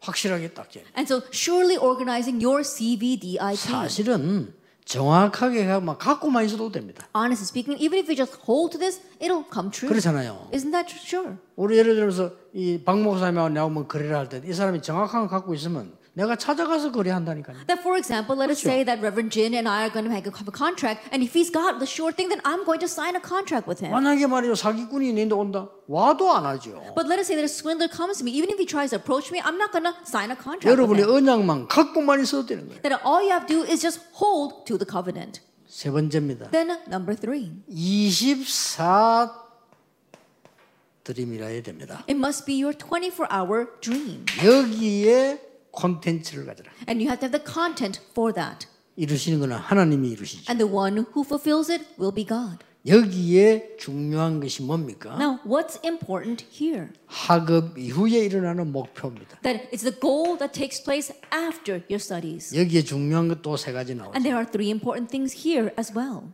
확실하게 0.06 0.52
딱 0.54 0.70
재. 0.70 0.82
And 0.96 1.06
so, 1.12 1.22
surely 1.32 1.76
organizing 1.76 2.42
your 2.44 2.62
CVDIP. 2.62 3.56
사실은 3.56 4.54
정확하게 4.84 5.64
막 5.80 5.98
갖고만 5.98 6.44
있어도 6.46 6.70
됩니다. 6.70 7.08
Honestly 7.14 7.44
speaking, 7.44 7.76
even 7.82 7.98
if 7.98 8.06
you 8.08 8.14
just 8.16 8.38
hold 8.46 8.70
to 8.72 8.78
this, 8.78 9.00
it'll 9.20 9.44
come 9.52 9.70
true. 9.70 9.88
그렇잖아요. 9.90 10.48
Isn't 10.52 10.70
that 10.70 10.86
sure? 10.94 11.36
우리 11.56 11.76
예를 11.78 11.96
들어서 11.96 12.30
이박 12.54 13.00
목사님하고 13.02 13.70
뭐 13.70 13.86
거래를 13.86 14.14
할 14.16 14.28
때 14.28 14.40
이 14.46 14.52
사람이 14.52 14.80
정확한 14.82 15.22
거 15.22 15.28
갖고 15.28 15.54
있으면 15.54 15.92
내가 16.15 16.35
찾아가서 16.35 16.91
거래한다니까요. 16.91 17.55
That, 17.67 17.79
for 17.81 17.95
example, 17.95 18.35
let 18.35 18.51
us 18.51 18.59
say 18.59 18.83
that 18.83 19.01
Reverend 19.01 19.31
Jin 19.31 19.55
and 19.55 19.69
I 19.69 19.87
are 19.87 19.89
going 19.89 20.03
to 20.03 20.11
make 20.11 20.27
a, 20.27 20.31
have 20.35 20.47
a 20.47 20.51
contract, 20.51 21.07
and 21.11 21.23
if 21.23 21.31
he's 21.31 21.49
got 21.49 21.79
the 21.79 21.87
sure 21.87 22.11
thing, 22.11 22.27
then 22.27 22.41
I'm 22.43 22.65
going 22.65 22.79
to 22.83 22.87
sign 22.87 23.15
a 23.15 23.23
contract 23.23 23.65
with 23.67 23.79
him. 23.79 23.91
만약에 23.91 24.27
말이요 24.27 24.55
사기꾼이 24.55 25.13
내데 25.13 25.33
온다 25.33 25.69
와도 25.87 26.31
안 26.31 26.43
하죠. 26.45 26.75
But 26.95 27.07
let 27.07 27.19
us 27.19 27.27
say 27.31 27.35
that 27.39 27.45
a 27.45 27.51
swindler 27.51 27.87
comes 27.87 28.19
to 28.19 28.25
me, 28.25 28.31
even 28.35 28.49
if 28.51 28.59
he 28.59 28.65
tries 28.65 28.91
to 28.91 28.97
approach 28.99 29.31
me, 29.31 29.39
I'm 29.39 29.57
not 29.57 29.71
going 29.71 29.87
to 29.87 29.95
sign 30.03 30.31
a 30.31 30.35
contract 30.35 30.67
with 30.67 30.75
여러분의 30.75 31.03
him. 31.07 31.15
언약만 31.15 31.67
갖고만 31.69 32.19
있어도 32.21 32.45
되는 32.45 32.67
거예요. 32.67 32.81
That 32.83 32.99
all 33.07 33.23
you 33.23 33.31
have 33.31 33.47
to 33.47 33.63
do 33.63 33.63
is 33.63 33.79
just 33.81 34.03
hold 34.19 34.65
to 34.67 34.77
the 34.77 34.85
covenant. 34.85 35.39
세 35.71 35.89
번째입니다. 35.89 36.51
Then 36.51 36.75
number 36.91 37.15
three, 37.15 37.55
24 37.71 39.31
드림이라 41.03 41.47
해야 41.47 41.63
됩니다. 41.63 42.03
it 42.07 42.15
must 42.17 42.45
be 42.45 42.61
your 42.61 42.77
24-hour 42.77 43.79
dream, 43.81 44.25
여기에 44.43 45.39
콘텐츠를 45.76 46.46
가져라. 46.46 46.72
and 46.88 46.98
you 47.00 47.06
have 47.08 47.20
to 47.20 47.28
have 47.28 47.36
the 47.36 47.44
content 47.44 48.00
for 48.10 48.32
that. 48.34 48.66
이루시는 48.96 49.38
것은 49.40 49.54
하나님이 49.54 50.10
이루시죠. 50.10 50.50
And 50.50 50.58
the 50.58 50.66
one 50.66 51.04
who 51.14 51.22
fulfills 51.22 51.70
it 51.70 51.84
will 52.00 52.14
be 52.14 52.24
God. 52.26 52.64
여기에 52.86 53.76
중요한 53.78 54.38
것이 54.40 54.62
뭡니까? 54.62 55.16
Now, 55.18 55.40
what's 55.44 55.84
important 55.84 56.46
here? 56.50 56.88
학업 57.06 57.76
이후에 57.76 58.24
일어나는 58.24 58.70
목표입니다. 58.70 59.40
That 59.42 59.68
it's 59.72 59.82
the 59.82 59.98
goal 60.00 60.38
that 60.38 60.52
takes 60.52 60.82
place 60.82 61.12
after 61.34 61.82
your 61.90 61.98
studies. 61.98 62.56
여기에 62.56 62.82
중요한 62.82 63.28
것또세 63.28 63.72
가지 63.72 63.94
나오죠. 63.94 64.12
And 64.14 64.22
there 64.22 64.38
are 64.38 64.48
three 64.48 64.70
important 64.70 65.10
things 65.10 65.34
here 65.36 65.74
as 65.78 65.92
well. 65.96 66.30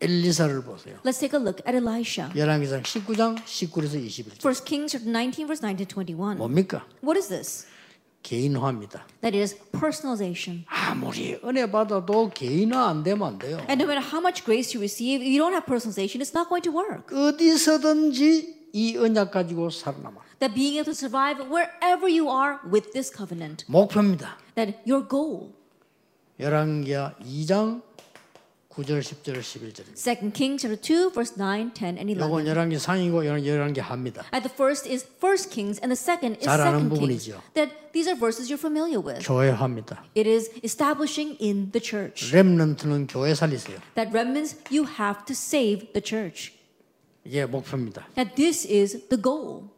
엘리사를 0.00 0.64
보세요. 0.64 0.96
Let's 1.04 1.20
take 1.20 1.38
a 1.38 1.40
look 1.40 1.62
at 1.68 1.76
Elisha. 1.76 2.32
열왕기상 2.34 2.82
19장 2.82 3.36
19에서 3.44 3.94
21절. 4.02 4.40
First 4.40 4.64
Kings 4.64 4.90
chapter 4.90 5.08
19 5.12 5.46
verse 5.46 5.62
9 5.62 5.76
to 5.76 5.86
21. 5.86 6.38
뭡니까? 6.38 6.84
What 7.04 7.16
is 7.20 7.28
this? 7.28 7.66
개인화입니다. 8.22 9.06
That 9.20 9.36
is 9.36 9.56
personalization. 9.72 10.64
아무리 10.68 11.38
은혜 11.44 11.70
받아도 11.70 12.30
개인화 12.30 12.88
안 12.88 13.02
되면 13.02 13.26
안 13.26 13.38
돼요. 13.38 13.58
And 13.68 13.82
no 13.82 13.86
matter 13.86 14.00
how 14.00 14.20
much 14.20 14.44
grace 14.44 14.74
you 14.74 14.80
receive, 14.80 15.20
if 15.22 15.28
you 15.28 15.38
don't 15.38 15.52
have 15.52 15.66
personalization, 15.66 16.20
it's 16.22 16.34
not 16.34 16.48
going 16.48 16.62
to 16.62 16.72
work. 16.72 17.14
어디서든지 17.14 18.70
이 18.72 18.96
언약 18.96 19.30
가지고 19.30 19.70
살아남아. 19.70 20.20
That 20.38 20.54
being 20.54 20.76
able 20.78 20.92
to 20.92 20.96
survive 20.96 21.38
wherever 21.50 22.08
you 22.08 22.30
are 22.30 22.58
with 22.64 22.92
this 22.92 23.12
covenant, 23.14 23.64
목표입니다. 23.68 24.38
that 24.56 24.78
your 24.86 25.06
goal. 25.06 25.52
열왕기하 26.40 27.14
2장 27.20 27.82
9절 28.71 29.01
10절 29.01 29.39
11절입니다. 29.41 29.97
Second 29.97 30.33
Kings 30.37 30.61
chapter 30.61 30.77
2 30.77 31.09
verse 31.11 31.33
9, 31.35 31.73
10, 31.73 31.97
and 31.97 32.11
11. 32.13 32.21
요건 32.21 32.45
열왕기 32.45 32.77
상이고 32.77 33.25
요건 33.25 33.43
열왕기 33.43 33.79
합니다. 33.81 34.23
And 34.31 34.47
the 34.47 34.53
first 34.53 34.87
is 34.87 35.03
First 35.17 35.49
Kings, 35.49 35.81
and 35.81 35.89
the 35.89 35.97
second 35.97 36.37
is 36.37 36.45
잘 36.45 36.61
아는 36.61 36.85
Second 36.85 36.93
Kings. 36.93 37.25
부분이죠. 37.25 37.41
That 37.55 37.73
these 37.91 38.05
are 38.05 38.13
verses 38.19 38.53
you're 38.53 38.61
familiar 38.61 39.01
with. 39.01 39.25
교회화입니다. 39.25 40.05
It 40.15 40.29
is 40.29 40.51
establishing 40.63 41.41
in 41.41 41.71
the 41.71 41.81
church. 41.81 42.29
렘넌트는 42.29 43.07
교회 43.07 43.33
살리세요. 43.33 43.81
That 43.95 44.13
remnants, 44.13 44.61
you 44.69 44.85
have 44.85 45.25
to 45.25 45.33
save 45.33 45.93
the 45.97 46.03
church. 46.03 46.53
이게 47.25 47.45
목표입니다. 47.47 48.05
That 48.13 48.35
this 48.35 48.67
is 48.69 49.09
the 49.09 49.19
goal. 49.19 49.73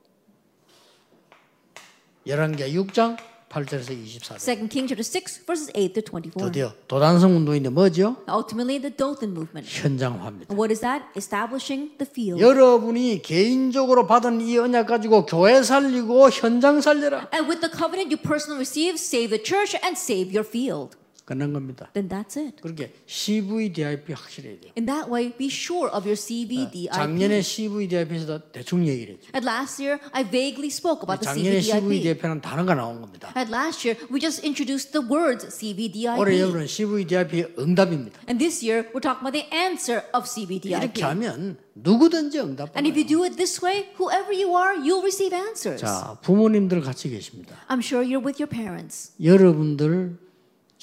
열왕기하 2.27 2.67
6장 2.67 3.17
8절에서 3.54 3.94
24절. 3.94 4.36
Second 4.36 4.68
Kings 4.68 4.88
chapter 4.90 5.04
6 5.04 5.46
verses 5.46 5.70
8 5.74 5.94
to 5.94 6.02
24. 6.02 6.50
드디어 6.50 6.72
도단성 6.88 7.36
운동인데 7.36 7.68
뭐죠? 7.70 8.16
Ultimately, 8.28 8.80
the 8.80 8.94
Dothan 8.94 9.30
movement. 9.30 9.68
현장화입니다. 9.70 10.50
And 10.50 10.58
what 10.58 10.72
is 10.74 10.80
that? 10.80 11.06
Establishing 11.16 11.96
the 11.98 12.08
field. 12.10 12.42
여러분이 12.42 13.22
개인적으로 13.22 14.06
받은 14.06 14.40
이 14.40 14.58
언약 14.58 14.88
가지고 14.88 15.24
교회 15.26 15.62
살리고 15.62 16.30
현장 16.30 16.80
살려라. 16.80 17.28
And 17.32 17.46
with 17.46 17.60
the 17.60 17.70
covenant 17.70 18.10
you 18.10 18.18
personally 18.18 18.58
receive, 18.58 18.98
save 18.98 19.30
the 19.30 19.42
church 19.42 19.78
and 19.78 19.94
save 19.94 20.34
your 20.34 20.46
field. 20.46 20.96
끝난 21.24 21.52
겁니다. 21.52 21.90
Then 21.94 22.08
that's 22.08 22.36
it. 22.36 22.60
그렇게 22.60 22.92
CVDIP 23.06 24.12
확실해야 24.12 24.60
돼요. 24.60 24.72
In 24.76 24.86
that 24.86 25.10
way, 25.10 25.32
be 25.32 25.48
sure 25.48 25.88
of 25.88 26.04
your 26.04 26.16
CVDIP. 26.16 26.88
작년에 26.92 27.40
CVDIP에서 27.40 28.52
대충 28.52 28.86
얘기를 28.86 29.14
했죠. 29.14 29.30
At 29.34 29.46
last 29.46 29.82
year, 29.82 29.98
I 30.12 30.22
vaguely 30.22 30.68
spoke 30.68 31.00
about 31.00 31.24
the 31.24 31.32
작년에 31.32 31.60
CVDIP. 31.60 32.20
CVDIP는 32.20 32.40
단어가 32.42 32.74
나온 32.74 33.00
겁니다. 33.00 33.32
At 33.36 33.50
last 33.50 33.88
year, 33.88 33.96
we 34.12 34.20
just 34.20 34.44
introduced 34.44 34.92
the 34.92 35.00
words 35.00 35.48
올해 35.48 35.50
CVDIP. 35.50 36.40
여러분은 36.40 36.66
CVDIP의 36.66 37.54
응답입니다. 37.58 38.20
And 38.28 38.38
this 38.38 38.60
year, 38.60 38.92
we're 38.92 39.00
talking 39.00 39.24
about 39.24 39.32
the 39.32 39.48
answer 39.48 40.04
of 40.12 40.28
CVDIP. 40.28 40.76
이렇게 40.76 41.02
하면 41.04 41.56
누구든지 41.74 42.38
응답 42.38 42.76
And 42.76 42.86
if 42.86 43.00
you 43.00 43.06
do 43.06 43.24
it 43.24 43.36
this 43.36 43.64
way, 43.64 43.88
whoever 43.96 44.30
you 44.30 44.52
are, 44.52 44.76
you'll 44.76 45.02
receive 45.02 45.32
answers. 45.34 45.80
자, 45.80 46.18
부모님들 46.22 46.82
같이 46.82 47.08
계십니다. 47.08 47.56
I'm 47.68 47.80
sure 47.80 48.04
you're 48.04 48.20
with 48.20 48.36
your 48.36 48.48
parents. 48.48 49.12
여러분들 49.22 50.23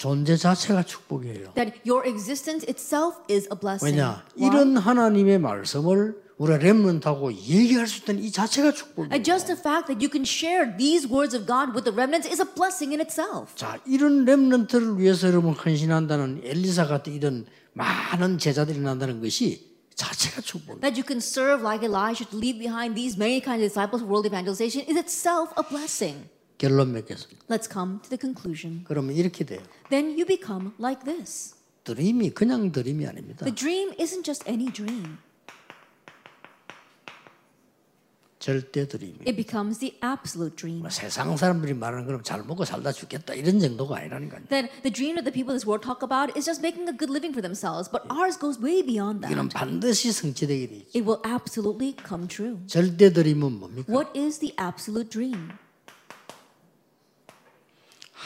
존재 0.01 0.35
자체가 0.35 0.81
축복이에요. 0.81 1.53
That 1.53 1.77
your 1.87 2.09
existence 2.09 2.65
itself 2.67 3.21
is 3.29 3.47
a 3.53 3.59
blessing. 3.59 3.93
왜냐? 3.93 4.25
이런 4.35 4.75
하나님의 4.75 5.37
말씀을 5.37 6.19
우리가 6.37 6.57
렘넌트하고 6.57 7.31
얘기할 7.31 7.85
수 7.85 8.01
있다는 8.01 8.23
이 8.23 8.31
자체가 8.31 8.71
축복이에요. 8.71 9.13
And 9.13 9.23
just 9.23 9.45
the 9.45 9.59
fact 9.61 9.85
that 9.93 10.01
you 10.01 10.09
can 10.09 10.25
share 10.25 10.75
these 10.75 11.05
words 11.05 11.37
of 11.37 11.45
God 11.45 11.77
with 11.77 11.85
the 11.85 11.93
remnants 11.93 12.25
is 12.25 12.41
a 12.41 12.49
blessing 12.49 12.89
in 12.89 12.99
itself. 12.99 13.53
자, 13.53 13.77
이런 13.85 14.25
렘넌트를 14.25 14.97
위해서 14.97 15.27
여러분 15.27 15.53
헌신한다는 15.53 16.41
엘리사 16.45 16.87
같은 16.87 17.13
이런 17.13 17.45
많은 17.73 18.39
제자들이 18.39 18.79
난다는 18.79 19.21
것이 19.21 19.69
자체가 19.93 20.41
축복이에요. 20.41 20.81
That 20.81 20.97
you 20.97 21.05
can 21.05 21.21
serve 21.21 21.61
like 21.61 21.85
Elijah 21.85 22.25
to 22.25 22.39
leave 22.41 22.57
behind 22.57 22.97
these 22.97 23.21
many 23.21 23.37
kinds 23.37 23.61
of 23.61 23.69
disciples 23.69 24.01
for 24.01 24.09
world 24.09 24.25
evangelization 24.25 24.81
is 24.89 24.97
itself 24.97 25.53
a 25.61 25.63
blessing. 25.69 26.25
결론 26.61 26.91
맺겠습니다. 26.91 27.47
Let's 27.49 27.67
come 27.71 27.99
to 28.03 28.09
the 28.09 28.19
conclusion. 28.21 28.83
그러면 28.83 29.15
이렇게 29.15 29.43
돼요. 29.43 29.61
Then 29.89 30.11
you 30.11 30.25
become 30.27 30.73
like 30.79 31.03
this. 31.03 31.55
드림이 31.83 32.29
그냥 32.31 32.71
드림이 32.71 33.07
아닙니다. 33.07 33.43
The 33.45 33.55
dream 33.55 33.89
isn't 33.97 34.23
just 34.23 34.47
any 34.47 34.71
dream. 34.71 35.17
절대 38.37 38.87
드림이. 38.87 39.25
It 39.25 39.35
becomes 39.35 39.79
the 39.79 39.97
absolute 40.03 40.55
dream. 40.55 40.87
세상 40.91 41.35
사람들이 41.35 41.73
말하는 41.73 42.05
그럼 42.05 42.21
잘 42.21 42.43
먹고 42.43 42.63
살다 42.63 42.91
죽겠다 42.91 43.33
이런 43.33 43.59
정도가 43.59 43.97
아니라니까요. 43.97 44.45
That 44.49 44.69
the 44.83 44.93
dream 44.93 45.17
that 45.17 45.25
the 45.25 45.33
people 45.33 45.49
of 45.49 45.57
this 45.57 45.65
world 45.65 45.81
talk 45.81 46.05
about 46.05 46.29
is 46.37 46.45
just 46.45 46.61
making 46.61 46.85
a 46.85 46.93
good 46.93 47.09
living 47.09 47.33
for 47.33 47.41
themselves, 47.41 47.89
but 47.89 48.05
ours 48.13 48.37
goes 48.37 48.61
way 48.61 48.85
beyond 48.85 49.25
that. 49.25 49.33
반드시 49.49 50.11
성취되게 50.11 50.67
돼 50.69 50.75
있죠. 50.85 50.93
It 50.93 51.09
will 51.09 51.21
absolutely 51.25 51.97
come 52.05 52.29
true. 52.29 52.61
절대 52.69 53.09
드림은 53.09 53.57
뭡니까? 53.57 53.89
What 53.89 54.13
is 54.13 54.37
the 54.37 54.53
absolute 54.61 55.09
dream? 55.09 55.57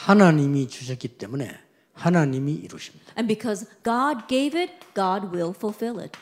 하나님이 0.06 0.68
주셨기 0.68 1.18
때문에 1.18 1.50
하나님이 1.92 2.52
이루십니다. 2.52 3.12
And 3.18 3.26
because 3.26 3.66
God 3.82 4.28
gave 4.28 4.56
it, 4.56 4.72
God 4.94 5.34
will 5.34 5.52
fulfill 5.52 5.98
it. 6.00 6.16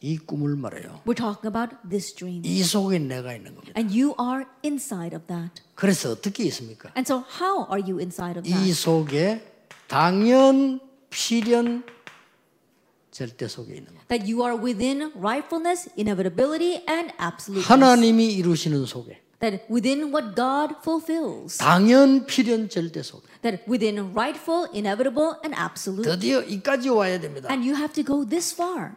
이 0.00 0.16
꿈을 0.16 0.56
말해요. 0.56 1.02
We're 1.04 1.14
talking 1.14 1.46
about 1.46 1.76
this 1.86 2.14
dream. 2.14 2.42
이 2.42 2.62
속에 2.62 2.98
내가 2.98 3.34
있는 3.34 3.54
겁니다. 3.54 3.74
And 3.78 3.92
you 3.92 4.14
are 4.18 4.46
inside 4.64 5.14
of 5.14 5.26
that. 5.26 5.62
그래서 5.74 6.10
어떻게 6.12 6.44
있습니까? 6.44 6.90
And 6.96 7.04
so, 7.06 7.22
how 7.38 7.66
are 7.70 7.82
you 7.82 8.00
inside 8.00 8.38
of 8.38 8.48
이 8.48 8.52
that? 8.52 8.72
속에 8.72 9.44
당연, 9.88 10.80
필연, 11.10 11.84
절대 13.10 13.46
속에 13.46 13.74
있는 13.74 13.88
겁니다. 13.88 14.06
That 14.08 14.32
you 14.32 14.42
are 14.42 14.56
within 14.56 15.12
rightfulness, 15.18 15.90
inevitability, 15.98 16.82
and 16.88 17.12
absoluteness. 17.20 17.68
하나님이 17.68 18.32
이루시는 18.32 18.86
속에 18.86 19.20
That 19.41 19.69
within 19.69 20.11
what 20.11 20.35
God 20.35 20.77
fulfills. 20.81 21.59
당연, 21.59 22.25
필연, 22.25 22.69
절대 22.69 23.03
속에 23.03 23.27
That 23.43 23.63
within 23.69 24.11
rightful, 24.13 24.67
inevitable, 24.73 25.37
and 25.43 25.53
absolute. 25.55 26.09
드디어 26.09 26.41
이까지 26.41 26.89
와야 26.89 27.19
됩니다. 27.19 27.47
And 27.51 27.61
you 27.67 27.77
have 27.77 27.93
to 27.93 28.03
go 28.03 28.27
this 28.27 28.53
far 28.53 28.95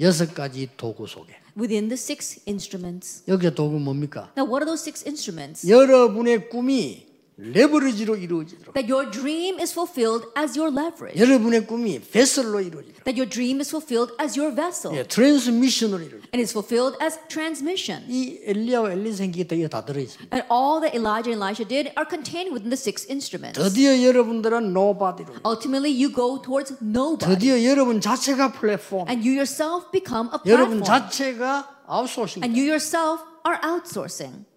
여섯 0.00 0.34
가지 0.34 0.68
도구 0.76 1.06
속에 1.06 1.34
within 1.56 1.88
the 1.88 1.94
six 1.94 2.42
instruments. 2.48 3.22
여기서 3.28 3.54
도구 3.54 3.78
뭡니까? 3.78 4.32
Now, 4.36 4.44
what 4.44 4.62
are 4.62 4.66
those 4.66 4.82
six 4.82 5.06
instruments? 5.06 5.68
여러분의 5.70 6.48
꿈이 6.50 7.06
레버리지로 7.40 8.16
이루어지도록 8.16 8.72
That 8.72 8.90
your 8.90 9.10
dream 9.10 9.60
is 9.60 9.70
fulfilled 9.72 10.24
as 10.38 10.58
your 10.58 10.72
leverage. 10.72 11.20
여러분의 11.20 11.66
꿈이 11.66 12.00
베슬로 12.00 12.60
이루어지도록 12.62 13.04
That 13.04 13.20
your 13.20 13.28
dream 13.28 13.60
is 13.60 13.68
fulfilled 13.68 14.14
as 14.18 14.40
your 14.40 14.56
vessel. 14.56 14.96
예, 14.96 15.04
트랜스미션으로 15.04 16.00
이루어지도록 16.00 16.32
And 16.32 16.40
is 16.40 16.56
fulfilled 16.56 16.96
as 17.04 17.20
transmission. 17.28 18.08
이 18.08 18.40
엘리야와 18.42 18.92
엘리사 18.92 19.18
생기가 19.18 19.54
이게 19.54 19.68
다 19.68 19.84
들어있습니다. 19.84 20.32
And 20.32 20.48
all 20.48 20.80
that 20.80 20.96
Elijah 20.96 21.28
and 21.36 21.44
Elisha 21.44 21.68
did 21.68 21.92
are 22.00 22.08
contained 22.08 22.56
within 22.56 22.72
the 22.72 22.80
six 22.80 23.04
instruments. 23.12 23.60
드디어 23.60 23.92
여러분들은 24.00 24.72
노바디로 24.72 25.44
Ultimately, 25.44 25.92
you 25.92 26.08
go 26.08 26.40
towards 26.40 26.72
nobody. 26.80 27.36
드디어 27.36 27.60
여러분 27.68 28.00
자체가 28.00 28.56
플랫폼 28.56 29.04
And 29.12 29.20
you 29.20 29.36
yourself 29.36 29.92
become 29.92 30.32
a 30.32 30.40
여러분 30.48 30.80
platform. 30.80 30.88
자체가 30.88 31.84
아웃소싱 31.84 32.40
And 32.40 32.56
you 32.56 32.64
yourself 32.64 33.20
are 33.44 33.60
outsourcing. 33.60 34.48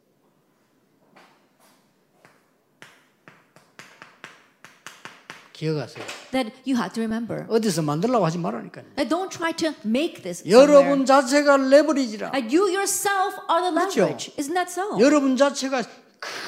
기억하세요. 5.55 6.05
That 6.33 6.53
you 6.67 6.77
have 6.77 6.93
to 6.93 7.01
remember. 7.03 7.47
어디서 7.49 7.81
만들려고 7.83 8.27
하지 8.27 8.37
말라니까요. 8.39 8.85
Don't 9.09 9.31
try 9.31 9.55
to 9.57 9.73
make 9.87 10.23
this. 10.23 10.43
여러분 10.47 11.07
자체가 11.07 11.57
레버리지라. 11.57 12.33
And 12.35 12.55
you 12.55 12.69
yourself 12.69 13.39
are 13.49 13.63
the 13.63 13.73
그렇죠. 13.73 14.01
leverage. 14.03 14.35
Isn't 14.37 14.55
that 14.55 14.71
so? 14.71 15.01
여러분 15.01 15.37
자체가 15.37 15.83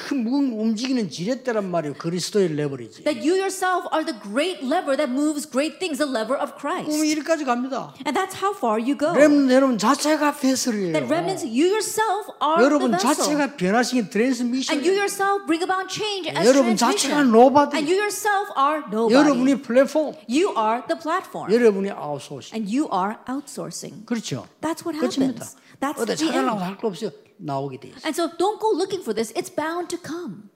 큰 0.07 0.25
움직이는 0.27 1.09
지렛대란 1.09 1.69
말이에요. 1.69 1.95
그리스도의 1.95 2.55
레버리지. 2.55 3.03
That 3.03 3.19
you 3.19 3.37
yourself 3.37 3.87
are 3.93 4.05
the 4.05 4.17
great 4.19 4.63
lever 4.63 4.97
that 4.97 5.11
moves 5.11 5.49
great 5.49 5.79
things, 5.79 5.97
the 5.97 6.09
lever 6.09 6.39
of 6.39 6.53
Christ. 6.59 6.89
꿈이 6.89 7.09
이리까지 7.11 7.45
갑니다. 7.45 7.93
And 8.05 8.17
that's 8.17 8.35
how 8.35 8.55
far 8.55 8.79
you 8.79 8.97
go. 8.97 9.13
렘 9.13 9.49
여러분 9.51 9.77
자체가 9.77 10.35
베슬이에요. 10.37 10.93
That 10.93 11.07
remnants, 11.11 11.45
you 11.45 11.67
yourself 11.69 12.31
are 12.41 12.57
the 12.57 12.65
여러분 12.65 12.91
vessel. 12.91 13.15
자체가 13.15 13.55
변화시킨 13.57 14.09
트랜스미션. 14.09 14.73
And 14.75 14.87
you 14.87 14.95
yourself 14.97 15.45
bring 15.45 15.63
about 15.63 15.91
change 15.91 16.29
as 16.29 16.47
여러분. 16.47 16.75
자체가 16.75 17.21
nobody. 17.21 17.77
And 17.77 17.85
you 17.89 17.97
yourself 17.99 18.49
are 18.57 18.83
nobody. 18.87 19.13
여러분이 19.15 19.61
플랫폼. 19.61 20.15
You 20.29 20.55
are 20.57 20.81
the 20.87 20.99
platform. 20.99 21.51
여러분이 21.53 21.91
아웃소싱. 21.91 22.55
And 22.55 22.65
you 22.65 22.89
are 22.91 23.17
outsourcing. 23.27 24.05
그렇죠. 24.05 24.47
That's 24.61 24.85
what 24.85 24.97
끝입니다. 24.99 25.43
happens. 25.43 25.57
That's 25.79 26.01
어디 26.01 26.15
the 26.15 26.31
찾아나고 26.31 26.57
end. 26.57 26.63
할거 26.63 26.87
없어요. 26.87 27.11
나오게 27.37 27.79
돼 27.79 27.87
있어요. 27.89 28.01
And 28.05 28.13
so 28.19 28.27
don't 28.37 28.59
go 28.59 28.71
looking 28.75 29.01
for 29.01 29.13
this. 29.13 29.33
It's 29.33 29.53
bound 29.53 29.89
to 29.95 29.99
come. 30.01 30.49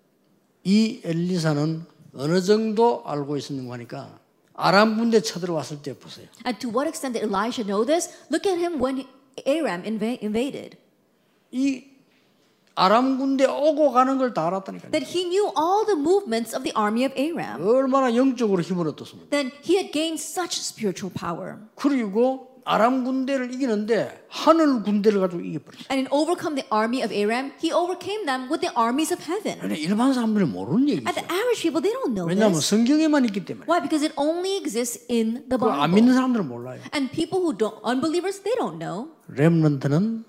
이 0.64 1.02
엘리사는 1.04 1.86
어느 2.16 2.42
정도 2.42 3.04
알고 3.06 3.38
있었는가 3.38 3.74
하니까 3.74 4.20
아람 4.54 4.98
군대 4.98 5.22
쳐들어왔을 5.22 5.82
때 5.82 5.98
보세요. 5.98 6.28
And 6.46 6.60
to 6.60 6.70
what 6.70 6.88
extent 6.88 7.18
did 7.18 7.26
Elisha 7.26 7.64
know 7.64 7.86
this? 7.86 8.10
Look 8.30 8.46
at 8.50 8.60
him 8.60 8.82
when 8.82 9.06
Aram 9.48 9.84
inva- 9.84 10.22
invaded. 10.22 10.78
이 11.52 11.86
아람 12.76 13.18
군대 13.18 13.46
오고 13.46 13.92
가는 13.92 14.18
걸 14.18 14.34
다 14.34 14.48
알았다니까요. 14.48 14.92
That 14.92 15.06
he 15.06 15.26
knew 15.26 15.52
all 15.58 15.86
the 15.86 15.98
movements 16.00 16.56
of 16.56 16.64
the 16.64 16.74
army 16.76 17.06
of 17.06 17.14
Aram. 17.18 17.62
얼마나 17.68 18.16
영적으로 18.16 18.62
힘을 18.62 18.88
얻었습니까? 18.88 19.30
Then 19.30 19.52
he 19.64 19.76
had 19.78 19.92
gained 19.92 20.22
such 20.22 20.60
spiritual 20.60 21.12
power. 21.14 21.58
그리고 21.76 22.51
아람 22.66 23.04
군대를 23.04 23.54
이기는데 23.54 24.26
하늘 24.30 24.84
군대를 24.84 25.20
가지고 25.20 25.42
이겨버렸어요. 25.42 25.88
And 25.92 26.06
in 26.06 26.08
overcome 26.12 26.56
the 26.56 26.68
army 26.72 27.02
of 27.04 27.14
Aram, 27.14 27.52
he 27.62 27.72
overcame 27.74 28.26
them 28.26 28.50
with 28.52 28.62
the 28.62 28.72
armies 28.78 29.12
of 29.14 29.22
heaven. 29.24 29.60
근데 29.60 29.76
일반 29.76 30.14
사람들은 30.14 30.52
모르는 30.52 30.90
얘기죠. 30.90 31.08
And 31.10 31.16
the 31.16 31.26
average 31.28 31.62
people, 31.62 31.82
they 31.82 31.94
don't 31.94 32.14
know 32.14 32.28
왜냐하면 32.28 32.60
this. 32.60 32.70
성경에만 32.70 33.26
있기 33.26 33.46
때문에. 33.46 33.66
Why? 33.68 33.82
Because 33.82 34.06
it 34.06 34.14
only 34.18 34.58
exists 34.58 35.06
in 35.12 35.46
the 35.50 35.58
그거 35.58 35.72
안 35.72 35.92
Bible. 35.92 35.96
믿는 36.02 36.14
사람들은 36.14 36.48
몰라요. 36.48 36.80
And 36.94 37.12
people 37.12 37.42
who 37.44 37.58
don't, 37.58 37.78
unbelievers, 37.86 38.42
they 38.44 38.56
don't 38.56 38.78
know. 38.80 39.10
렘넌트는 39.28 40.26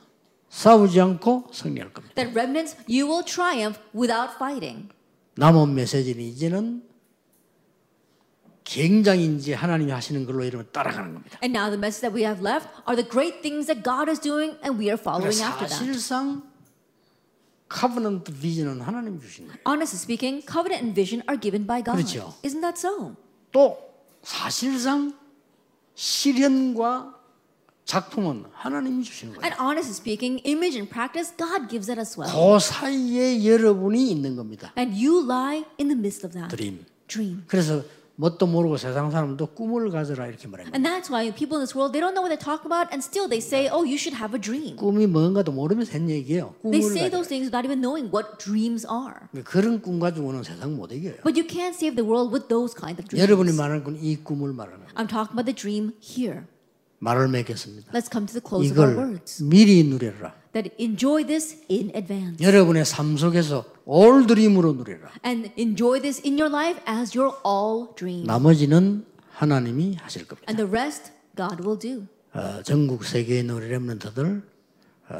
싸우지 0.48 1.00
않고 1.00 1.48
승리할 1.52 1.92
겁니다. 1.92 2.14
That 2.16 2.32
remnants, 2.36 2.76
you 2.88 3.08
will 3.08 3.24
triumph 3.24 3.80
without 3.94 4.34
fighting. 4.36 4.88
남은 5.36 5.74
메시지는 5.74 6.20
이제는 6.24 6.82
굉장히 8.72 9.26
이제 9.36 9.52
하나님이 9.52 9.92
하시는 9.92 10.24
걸로 10.24 10.44
이러면 10.44 10.66
따라가는 10.72 11.12
겁니다. 11.12 11.38
And 11.42 11.56
now 11.56 11.68
the 11.68 11.78
message 11.78 12.00
that 12.00 12.16
we 12.16 12.24
have 12.24 12.40
left 12.40 12.68
are 12.88 12.96
the 12.96 13.06
great 13.08 13.42
things 13.42 13.66
that 13.66 13.82
God 13.84 14.08
is 14.10 14.18
doing, 14.20 14.56
and 14.64 14.80
we 14.80 14.88
are 14.88 14.98
following 14.98 15.36
after 15.42 15.68
that. 15.68 15.76
사실상 15.76 16.42
커버넌트 17.68 18.32
비전은 18.32 18.80
하나님 18.80 19.20
주신 19.20 19.46
거예요. 19.46 19.60
Honestly 19.66 20.00
speaking, 20.00 20.40
covenant 20.46 20.84
and 20.84 20.94
vision 20.94 21.20
are 21.28 21.38
given 21.38 21.66
by 21.66 21.84
God. 21.84 22.00
그렇죠. 22.00 22.34
Isn't 22.42 22.60
that 22.60 22.80
so? 22.80 23.14
또 23.52 23.76
사실상 24.22 25.12
실현과 25.94 27.20
작품은 27.84 28.44
하나님이 28.52 29.04
주시는 29.04 29.34
거예요. 29.34 29.44
And 29.44 29.56
honestly 29.60 29.92
speaking, 29.92 30.40
image 30.48 30.76
and 30.76 30.88
practice, 30.88 31.34
God 31.36 31.68
gives 31.68 31.90
it 31.90 32.00
as 32.00 32.16
well. 32.16 32.32
그 32.32 32.58
사이에 32.60 33.44
여러분이 33.44 34.10
있는 34.10 34.36
겁니다. 34.36 34.72
And 34.78 34.96
you 34.96 35.20
lie 35.24 35.64
in 35.80 35.88
the 35.88 35.98
midst 35.98 36.24
of 36.24 36.32
that 36.32 36.54
드림. 36.54 36.84
dream. 37.08 37.44
그래서 37.46 37.82
뭣도 38.16 38.46
모르고 38.46 38.76
세상 38.76 39.10
사람도 39.10 39.46
꿈을 39.54 39.90
가져라 39.90 40.26
이렇게 40.28 40.46
말합니다. 40.46 40.76
And 40.76 40.84
that's 40.86 41.10
why 41.10 41.32
people 41.32 41.56
in 41.56 41.64
this 41.64 41.74
world, 41.74 41.92
they 41.96 42.00
don't 42.00 42.12
know 42.12 42.20
what 42.22 42.28
they're 42.28 42.38
talking 42.38 42.68
about, 42.68 42.92
and 42.92 43.00
still 43.02 43.26
they 43.26 43.40
say, 43.40 43.68
oh, 43.72 43.82
you 43.88 43.96
should 43.96 44.14
have 44.14 44.36
a 44.36 44.40
dream. 44.40 44.76
꿈이 44.76 45.06
뭔가도 45.06 45.50
모르면서 45.50 45.92
한 45.96 46.08
얘기예요. 46.10 46.54
They 46.62 46.80
꿈을 46.84 46.92
say 46.92 47.08
가져라. 47.08 47.16
those 47.16 47.28
things 47.28 47.48
without 47.48 47.64
even 47.64 47.80
knowing 47.80 48.12
what 48.12 48.36
dreams 48.38 48.84
are. 48.86 49.26
그런 49.44 49.80
꿈 49.80 49.98
가지고는 49.98 50.42
세상 50.44 50.76
못 50.76 50.92
이겨요. 50.92 51.24
But 51.24 51.40
you 51.40 51.48
can't 51.48 51.72
save 51.74 51.96
the 51.96 52.04
world 52.04 52.30
with 52.30 52.48
those 52.52 52.76
kind 52.76 53.00
of 53.00 53.08
dreams. 53.08 53.18
여러분이 53.24 53.56
말하는 53.56 53.82
건 53.82 53.96
이 53.96 54.16
꿈을 54.20 54.52
말하는 54.52 54.84
거예요. 54.84 54.92
I'm 54.94 55.08
talking 55.08 55.32
about 55.32 55.48
the 55.48 55.56
dream 55.56 55.96
here. 56.04 56.44
말을 57.00 57.28
맺겠습니다. 57.28 57.90
Let's 57.96 58.12
come 58.12 58.28
to 58.28 58.36
the 58.36 58.44
close 58.44 58.70
of 58.70 58.78
our 58.78 58.92
이걸 58.92 59.08
words. 59.18 59.42
미리 59.42 59.82
누려라. 59.88 60.34
That 60.52 60.70
enjoy 60.78 61.24
this 61.24 61.64
in 61.70 61.90
advance. 61.94 62.44
여러분의 62.44 62.84
삶 62.84 63.16
속에서 63.16 63.64
올 63.86 64.26
드림으로 64.26 64.74
누려라. 64.74 65.10
And 65.24 65.50
enjoy 65.58 66.00
this 66.00 66.20
in 66.24 66.38
your 66.38 66.54
life 66.54 66.80
as 66.86 67.16
your 67.16 67.36
all 67.46 67.94
dream. 67.96 68.26
나머지는 68.26 69.06
하나님이 69.32 69.96
하실 69.96 70.26
겁니다. 70.26 70.44
And 70.50 70.62
the 70.62 70.70
rest, 70.70 71.12
God 71.36 71.62
will 71.66 71.78
do. 71.78 72.06
어, 72.34 72.62
전국 72.62 73.02
있는 73.16 73.54
우리 73.54 73.68
렘런트들 73.68 74.42
어, 75.08 75.16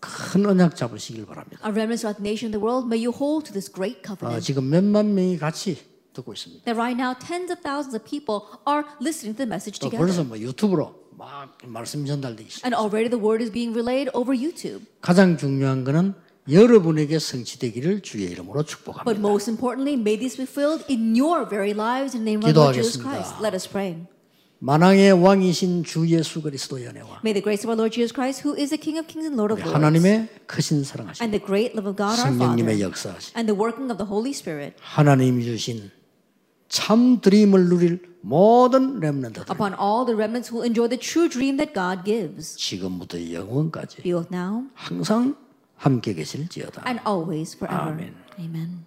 큰 0.00 0.46
언약 0.46 0.76
잡으시길 0.76 1.26
바랍니다. 1.26 1.58
Our 1.62 1.72
remnants 1.74 2.02
throughout 2.02 2.18
the 2.18 2.26
nation 2.26 2.50
of 2.50 2.58
the 2.58 2.62
world, 2.62 2.86
may 2.86 2.98
you 2.98 3.14
hold 3.14 3.46
to 3.46 3.52
this 3.52 3.70
great 3.72 4.00
어, 4.02 4.14
covenant. 4.14 4.44
지금 4.44 4.68
몇만 4.70 5.14
명이 5.14 5.38
같이 5.38 5.78
듣고 6.12 6.32
있습니다. 6.32 6.64
That 6.64 6.78
right 6.78 6.98
now, 6.98 7.14
tens 7.14 7.52
of 7.52 7.62
thousands 7.62 7.94
of 7.94 8.02
people 8.02 8.50
are 8.66 8.82
listening 9.00 9.38
to 9.38 9.42
the 9.42 9.48
message 9.48 9.78
또 9.78 9.86
together. 9.90 10.02
벌써 10.02 10.24
뭐 10.24 10.38
유튜브로 10.38 11.05
막 11.16 11.56
말씀 11.64 12.04
전달되기 12.04 12.50
시작. 12.50 12.66
And 12.66 12.76
already 12.76 13.08
the 13.08 13.20
word 13.22 13.42
is 13.42 13.50
being 13.50 13.72
relayed 13.72 14.10
over 14.14 14.36
YouTube. 14.36 14.84
가장 15.00 15.36
중요한 15.36 15.84
것은 15.84 16.14
여러분에게 16.50 17.18
성취되기를 17.18 18.02
주의 18.02 18.30
이름으로 18.30 18.60
But 18.62 18.68
축복합니다. 18.68 19.18
most 19.18 19.50
importantly, 19.50 19.98
may 19.98 20.18
these 20.18 20.36
be 20.36 20.46
filled 20.46 20.84
in 20.88 21.16
your 21.16 21.48
very 21.48 21.72
lives 21.72 22.14
in 22.14 22.24
the 22.24 22.36
name 22.36 22.44
of 22.44 22.52
our 22.52 22.54
Lord 22.54 22.76
Jesus. 22.76 23.00
Christ. 23.00 23.34
Let 23.42 23.54
us 23.56 23.66
pray. 23.68 24.06
만왕의 24.58 25.12
왕이신 25.12 25.84
주 25.84 26.08
예수 26.08 26.40
그리스도의 26.40 26.86
은혜와 26.86 27.20
May 27.24 27.34
the 27.34 27.42
grace 27.42 27.60
of 27.60 27.68
our 27.68 27.76
Lord 27.76 27.92
Jesus 27.92 28.12
Christ, 28.12 28.40
who 28.40 28.56
is 28.56 28.70
the 28.70 28.80
King 28.80 28.96
of 28.96 29.06
kings 29.06 29.28
and 29.28 29.36
Lord 29.36 29.52
of 29.52 29.60
lords, 29.60 29.76
하나님의 29.76 30.28
크신 30.46 30.82
사랑하심, 30.82 31.20
and 31.20 31.32
the 31.36 31.44
great 31.44 31.76
love 31.76 31.84
of 31.84 31.96
God 31.96 32.16
our 32.16 32.32
성령님의 32.32 32.80
Father, 32.80 32.88
역사하심, 32.88 33.36
and 33.36 33.44
the 33.44 33.56
working 33.56 33.92
of 33.92 34.00
the 34.00 34.08
Holy 34.08 34.32
Spirit 34.32 34.76
하나님이 34.80 35.44
주신 35.44 35.90
참 36.68 37.20
드림을 37.20 37.68
누릴 37.68 38.16
모든 38.22 38.98
렘넌트들 39.00 39.52
upon 39.54 39.74
all 39.78 40.04
the 40.04 40.14
remnants 40.16 40.50
who 40.50 40.58
will 40.58 40.66
enjoy 40.66 40.88
the 40.88 40.98
true 40.98 41.28
dream 41.28 41.56
that 41.58 41.72
God 41.72 42.04
gives, 42.04 42.56
지금부터 42.56 43.18
영원까지 43.32 44.02
be 44.02 44.10
both 44.12 44.28
now 44.32 44.66
항상 44.74 45.36
함께 45.76 46.14
계실지어다. 46.14 46.82
and 46.86 47.00
always 47.06 47.54
forever. 47.56 47.92
Amen. 47.92 48.14
Amen. 48.38 48.84